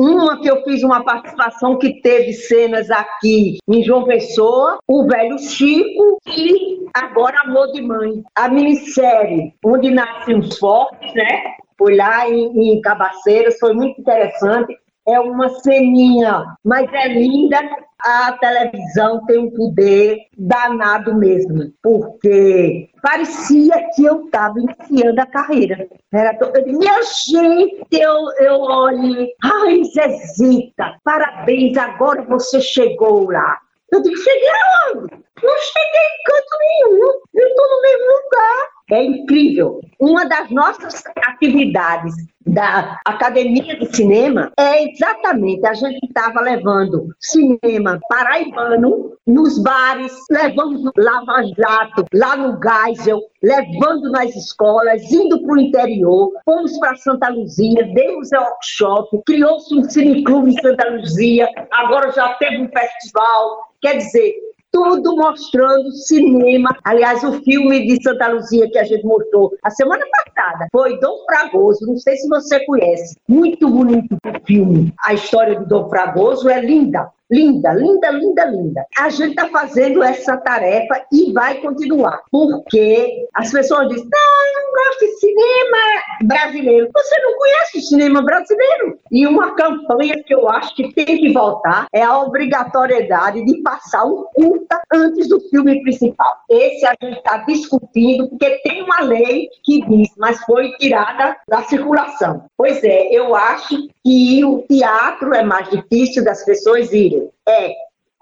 Uma 0.02 0.42
que 0.42 0.50
eu 0.50 0.64
fiz 0.64 0.82
uma 0.82 1.04
participação 1.04 1.78
que 1.78 2.02
teve 2.02 2.34
cenas 2.34 2.90
aqui 2.90 3.60
em 3.68 3.84
João 3.84 4.04
Pessoa, 4.04 4.80
o 4.88 5.06
velho 5.06 5.38
Chico 5.38 6.18
e 6.26 6.88
agora 6.92 7.42
Amor 7.42 7.72
de 7.72 7.84
Mãe. 7.84 8.24
A 8.36 8.50
minissérie 8.50 8.92
série 8.94 9.54
onde 9.64 9.92
nascem 9.92 10.40
os 10.40 10.58
fortes, 10.58 11.14
né? 11.14 11.54
Foi 11.78 11.96
lá 11.96 12.28
em, 12.28 12.74
em 12.74 12.82
Cabaceiras, 12.82 13.60
foi 13.60 13.74
muito 13.74 14.02
interessante. 14.02 14.76
É 15.08 15.20
uma 15.20 15.50
ceninha, 15.62 16.46
mas 16.64 16.92
é 16.94 17.08
linda. 17.08 17.58
A 18.04 18.32
televisão 18.34 19.24
tem 19.28 19.38
um 19.38 19.52
poder 19.52 20.18
danado 20.36 21.14
mesmo, 21.14 21.72
porque 21.84 22.90
parecia 23.02 23.90
que 23.94 24.04
eu 24.04 24.26
estava 24.26 24.56
iniciando 24.60 25.22
a 25.22 25.26
carreira. 25.28 25.88
Era 26.12 26.34
to... 26.36 26.52
minha 26.66 27.00
gente, 27.04 27.88
eu, 27.92 28.32
eu 28.40 28.60
olho, 28.60 29.28
ai, 29.44 29.84
Zezita, 29.84 30.98
parabéns, 31.04 31.78
agora 31.78 32.24
você 32.24 32.60
chegou 32.60 33.30
lá. 33.32 33.60
Eu 33.92 34.02
digo, 34.02 34.18
cheguei 34.18 34.50
aonde? 34.50 35.14
Não 35.44 35.58
cheguei 35.58 36.02
em 36.02 36.24
canto 36.26 36.58
nenhum, 36.60 37.22
eu 37.36 37.48
estou 37.48 37.68
no 37.68 37.82
mesmo 37.82 38.06
lugar. 38.06 38.70
É 38.92 39.02
incrível. 39.02 39.80
Uma 39.98 40.26
das 40.26 40.50
nossas 40.52 41.02
atividades 41.26 42.14
da 42.46 43.00
Academia 43.06 43.78
de 43.80 43.96
Cinema 43.96 44.52
é 44.58 44.92
exatamente 44.92 45.66
a 45.66 45.74
gente 45.74 46.00
estava 46.06 46.42
levando 46.42 47.08
cinema 47.20 48.00
paraibano 48.10 49.14
nos 49.26 49.62
bares, 49.64 50.14
levando 50.30 50.92
Lava 50.98 51.44
Jato, 51.58 52.06
lá 52.14 52.36
no 52.36 52.60
Geisel, 52.62 53.22
levando 53.42 54.12
nas 54.12 54.36
escolas, 54.36 55.10
indo 55.10 55.42
para 55.42 55.54
o 55.54 55.60
interior, 55.60 56.32
fomos 56.44 56.78
para 56.80 56.96
Santa 56.98 57.30
Luzia, 57.30 57.86
demos 57.94 58.30
workshop, 58.34 59.22
criou-se 59.26 59.74
um 59.74 59.84
cineclube 59.84 60.52
em 60.52 60.62
Santa 60.62 60.90
Luzia, 60.90 61.48
agora 61.72 62.12
já 62.12 62.34
teve 62.34 62.64
um 62.64 62.70
festival. 62.70 63.72
Quer 63.82 63.98
dizer, 63.98 64.36
tudo 64.72 65.16
mostrando 65.16 65.92
cinema. 65.92 66.76
Aliás, 66.84 67.24
o 67.24 67.34
filme 67.44 67.86
de 67.86 68.02
Santa 68.02 68.28
Luzia 68.28 68.70
que 68.70 68.80
a 68.80 68.84
gente 68.84 69.06
mostrou 69.06 69.52
a 69.64 69.70
semana 69.70 70.04
passada 70.26 70.68
foi 70.72 71.00
Dom 71.00 71.18
Fragoso. 71.26 71.86
Não 71.86 71.98
sei 71.98 72.16
se 72.16 72.28
você 72.28 72.66
conhece. 72.66 73.16
Muito 73.28 73.68
bonito 73.70 74.16
o 74.16 74.46
filme. 74.46 74.94
A 75.04 75.14
história 75.14 75.60
do 75.60 75.66
Dom 75.66 75.90
Fragoso 75.90 76.50
é 76.50 76.62
linda. 76.62 77.12
Linda, 77.32 77.72
linda, 77.72 78.12
linda, 78.12 78.46
linda. 78.46 78.86
A 78.98 79.10
gente 79.10 79.30
está 79.30 79.48
fazendo 79.48 80.04
essa 80.04 80.36
tarefa 80.36 81.02
e 81.14 81.32
vai 81.32 81.62
continuar. 81.62 82.22
Porque 82.30 83.26
as 83.34 83.50
pessoas 83.52 83.88
dizem, 83.88 84.04
não, 84.12 84.48
eu 84.48 84.64
não 84.64 84.72
gosta 84.72 85.06
de 85.06 85.12
cinema 85.20 85.78
brasileiro. 86.24 86.90
Você 86.94 87.22
não 87.22 87.38
conhece 87.38 87.82
cinema 87.84 88.22
brasileiro. 88.22 89.00
E 89.10 89.26
uma 89.26 89.56
campanha 89.56 90.22
que 90.24 90.34
eu 90.34 90.50
acho 90.50 90.76
que 90.76 90.94
tem 90.94 91.06
que 91.06 91.32
voltar 91.32 91.88
é 91.94 92.04
a 92.04 92.20
obrigatoriedade 92.20 93.46
de 93.46 93.62
passar 93.62 94.04
um 94.06 94.26
curta 94.34 94.82
antes 94.94 95.30
do 95.30 95.40
filme 95.50 95.82
principal. 95.84 96.36
Esse 96.50 96.86
a 96.86 96.94
gente 97.02 97.18
está 97.18 97.38
discutindo, 97.38 98.28
porque 98.28 98.62
tem 98.64 98.84
uma 98.84 99.02
lei 99.02 99.48
que 99.64 99.86
diz, 99.88 100.10
mas 100.18 100.38
foi 100.44 100.72
tirada 100.74 101.38
da 101.48 101.64
circulação. 101.64 102.44
Pois 102.58 102.84
é, 102.84 103.08
eu 103.14 103.34
acho 103.34 103.88
que 104.04 104.44
o 104.44 104.64
teatro 104.68 105.34
é 105.34 105.44
mais 105.44 105.70
difícil 105.70 106.24
das 106.24 106.44
pessoas 106.44 106.92
irem. 106.92 107.21
É, 107.48 107.74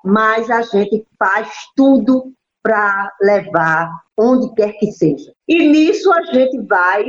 mas 0.03 0.49
a 0.49 0.62
gente 0.62 1.05
faz 1.17 1.49
tudo 1.75 2.33
para 2.62 3.13
levar 3.21 3.89
onde 4.17 4.53
quer 4.53 4.73
que 4.73 4.91
seja. 4.91 5.31
E 5.47 5.67
nisso 5.69 6.12
a 6.12 6.23
gente 6.23 6.59
vai 6.67 7.05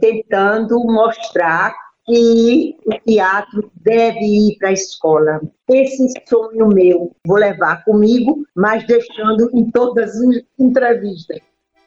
tentando 0.00 0.78
mostrar 0.84 1.74
que 2.06 2.76
o 2.86 2.98
teatro 3.06 3.70
deve 3.76 4.20
ir 4.20 4.58
para 4.58 4.68
a 4.68 4.72
escola. 4.72 5.40
Esse 5.68 6.06
sonho 6.26 6.68
meu 6.68 7.14
vou 7.26 7.38
levar 7.38 7.84
comigo, 7.84 8.44
mas 8.54 8.86
deixando 8.86 9.50
em 9.54 9.70
todas 9.70 10.10
as 10.10 10.42
entrevistas. 10.58 11.38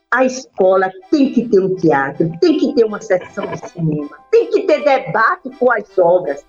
A 0.10 0.26
escola 0.26 0.90
tem 1.12 1.34
que 1.34 1.48
ter 1.50 1.60
um 1.60 1.76
teatro, 1.76 2.32
tem 2.40 2.58
que 2.58 2.74
ter 2.74 2.86
uma 2.86 3.02
sessão 3.02 3.46
de 3.46 3.58
cinema, 3.70 4.18
tem 4.32 4.50
que 4.50 4.64
ter 4.64 4.84
debate 4.84 5.50
com 5.60 5.72
as 5.72 5.98
obras. 5.98 6.46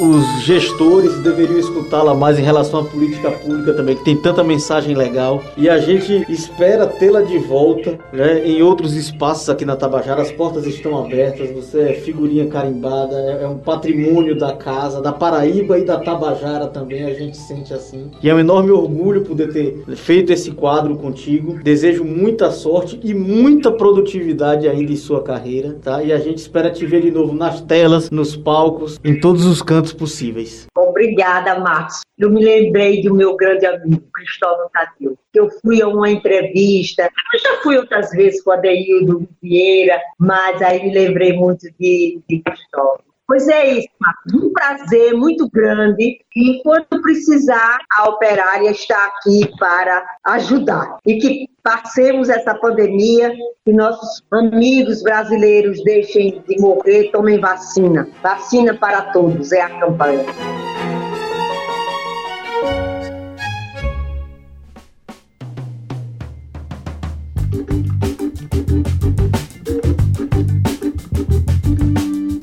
Os 0.00 0.42
gestores 0.42 1.18
deveriam 1.18 1.58
escutá-la 1.58 2.14
mais 2.14 2.38
em 2.38 2.42
relação 2.42 2.80
à 2.80 2.84
política 2.84 3.30
pública 3.30 3.74
também, 3.74 3.94
que 3.94 4.04
tem 4.04 4.16
tanta 4.16 4.42
mensagem 4.42 4.94
legal. 4.94 5.42
E 5.58 5.68
a 5.68 5.76
gente 5.76 6.24
espera 6.26 6.86
tê-la 6.86 7.20
de 7.20 7.38
volta 7.38 7.98
né, 8.10 8.46
em 8.46 8.62
outros 8.62 8.94
espaços 8.94 9.50
aqui 9.50 9.66
na 9.66 9.76
Tabajara. 9.76 10.22
As 10.22 10.32
portas 10.32 10.66
estão 10.66 10.98
abertas, 10.98 11.50
você 11.52 11.80
é 11.80 11.92
figurinha 11.92 12.46
carimbada, 12.46 13.14
é, 13.14 13.44
é 13.44 13.48
um 13.48 13.58
patrimônio 13.58 14.38
da 14.38 14.54
casa, 14.54 15.02
da 15.02 15.12
Paraíba 15.12 15.78
e 15.78 15.84
da 15.84 15.98
Tabajara 15.98 16.66
também, 16.66 17.04
a 17.04 17.12
gente 17.12 17.36
sente 17.36 17.74
assim. 17.74 18.10
E 18.22 18.30
é 18.30 18.34
um 18.34 18.38
enorme 18.38 18.70
orgulho 18.70 19.20
poder 19.20 19.52
ter 19.52 19.84
feito 19.96 20.32
esse 20.32 20.52
quadro 20.52 20.96
contigo. 20.96 21.58
Desejo 21.62 22.04
muita 22.04 22.50
sorte 22.50 22.98
e 23.04 23.12
muita 23.12 23.70
produtividade 23.70 24.66
ainda 24.66 24.92
em 24.92 24.96
sua 24.96 25.22
carreira, 25.22 25.76
tá? 25.82 26.02
E 26.02 26.10
a 26.10 26.18
gente 26.18 26.38
espera 26.38 26.70
te 26.70 26.86
ver 26.86 27.02
de 27.02 27.10
novo 27.10 27.34
nas 27.34 27.60
telas, 27.60 28.10
nos 28.10 28.34
palcos, 28.34 28.98
em 29.04 29.20
todos 29.20 29.44
os 29.44 29.60
cantos 29.60 29.89
possíveis. 29.92 30.66
Obrigada, 30.76 31.58
Marcos. 31.58 32.00
Eu 32.18 32.30
me 32.30 32.44
lembrei 32.44 33.02
do 33.02 33.14
meu 33.14 33.36
grande 33.36 33.66
amigo, 33.66 34.02
Cristóvão 34.12 34.68
Tadeu. 34.72 35.16
Eu 35.34 35.48
fui 35.60 35.80
a 35.80 35.88
uma 35.88 36.10
entrevista, 36.10 37.10
eu 37.32 37.38
já 37.38 37.62
fui 37.62 37.76
outras 37.78 38.10
vezes 38.10 38.42
com 38.42 38.50
a 38.52 38.56
Deildo 38.56 39.28
Vieira, 39.42 40.00
mas 40.18 40.60
aí 40.62 40.82
me 40.82 40.92
lembrei 40.92 41.32
muito 41.32 41.66
de, 41.78 42.20
de 42.28 42.40
Cristóvão. 42.40 43.09
Pois 43.30 43.46
é 43.46 43.78
isso, 43.78 43.88
Marcos. 44.00 44.34
Um 44.34 44.52
prazer 44.52 45.14
muito 45.14 45.48
grande. 45.50 46.18
E 46.34 46.60
quando 46.64 47.00
precisar, 47.00 47.78
a 47.96 48.08
operária 48.08 48.72
está 48.72 49.06
aqui 49.06 49.48
para 49.56 50.04
ajudar. 50.24 50.98
E 51.06 51.16
que 51.16 51.48
passemos 51.62 52.28
essa 52.28 52.56
pandemia, 52.56 53.32
que 53.64 53.72
nossos 53.72 54.24
amigos 54.32 55.04
brasileiros 55.04 55.80
deixem 55.84 56.42
de 56.48 56.60
morrer, 56.60 57.12
tomem 57.12 57.38
vacina. 57.38 58.08
Vacina 58.20 58.74
para 58.74 59.12
todos 59.12 59.52
é 59.52 59.60
a 59.60 59.78
campanha. 59.78 60.26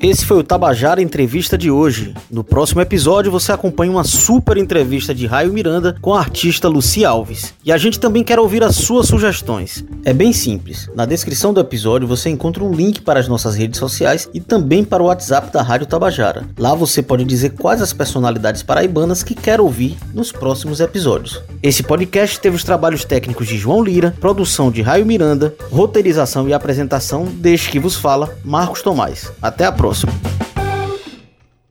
Esse 0.08 0.26
foi 0.26 0.38
o 0.38 0.44
Tabajara 0.44 1.02
Entrevista 1.02 1.58
de 1.58 1.70
hoje. 1.70 2.14
No 2.32 2.42
próximo 2.42 2.80
episódio 2.80 3.30
você 3.30 3.52
acompanha 3.52 3.92
uma 3.92 4.06
super 4.06 4.56
entrevista 4.56 5.14
de 5.14 5.28
Raio 5.28 5.52
Miranda 5.52 5.98
com 6.02 6.14
a 6.14 6.20
artista 6.20 6.70
Luci 6.70 7.04
Alves. 7.04 7.54
E 7.62 7.74
a 7.74 7.78
gente 7.78 8.00
também 8.00 8.24
quer 8.24 8.40
ouvir 8.40 8.64
as 8.64 8.78
suas 8.78 9.08
sugestões. 9.08 9.84
É 10.06 10.14
bem 10.14 10.32
simples. 10.32 10.90
Na 10.96 11.06
descrição 11.06 11.54
do 11.54 11.60
episódio 11.60 12.08
você 12.08 12.30
encontra 12.30 12.64
um 12.64 12.72
link 12.72 13.02
para 13.02 13.20
as 13.20 13.28
nossas 13.28 13.56
redes 13.56 13.82
sociais 13.82 14.30
e 14.34 14.40
também 14.40 14.82
para 14.82 15.04
o 15.04 15.08
WhatsApp 15.08 15.52
da 15.52 15.62
Rádio 15.62 15.88
Tabajara. 15.88 16.46
Lá 16.58 16.74
você 16.74 17.04
pode 17.04 17.26
dizer 17.26 17.50
quais 17.50 17.82
as 17.82 17.92
personalidades 17.92 18.64
paraibanas 18.64 19.24
que 19.24 19.36
quer 19.36 19.60
ouvir 19.60 19.98
nos 20.14 20.32
próximos 20.32 20.80
episódios. 20.80 21.42
Esse 21.62 21.84
podcast 21.84 22.40
teve 22.40 22.56
os 22.56 22.64
trabalhos 22.64 23.04
técnicos 23.04 23.46
de 23.46 23.58
João 23.58 23.84
Lira, 23.84 24.16
produção 24.22 24.72
de 24.72 24.82
Raio 24.82 25.06
Miranda, 25.06 25.54
roteirização 25.70 26.48
e 26.48 26.54
apresentação 26.54 27.26
deste 27.26 27.70
que 27.70 27.78
vos 27.78 27.98
fala, 27.98 28.34
Marcos 28.46 28.82
Tomás. 28.82 29.34
Até 29.42 29.66
a 29.66 29.72
próxima. 29.74 29.97
awesome. 30.06 30.47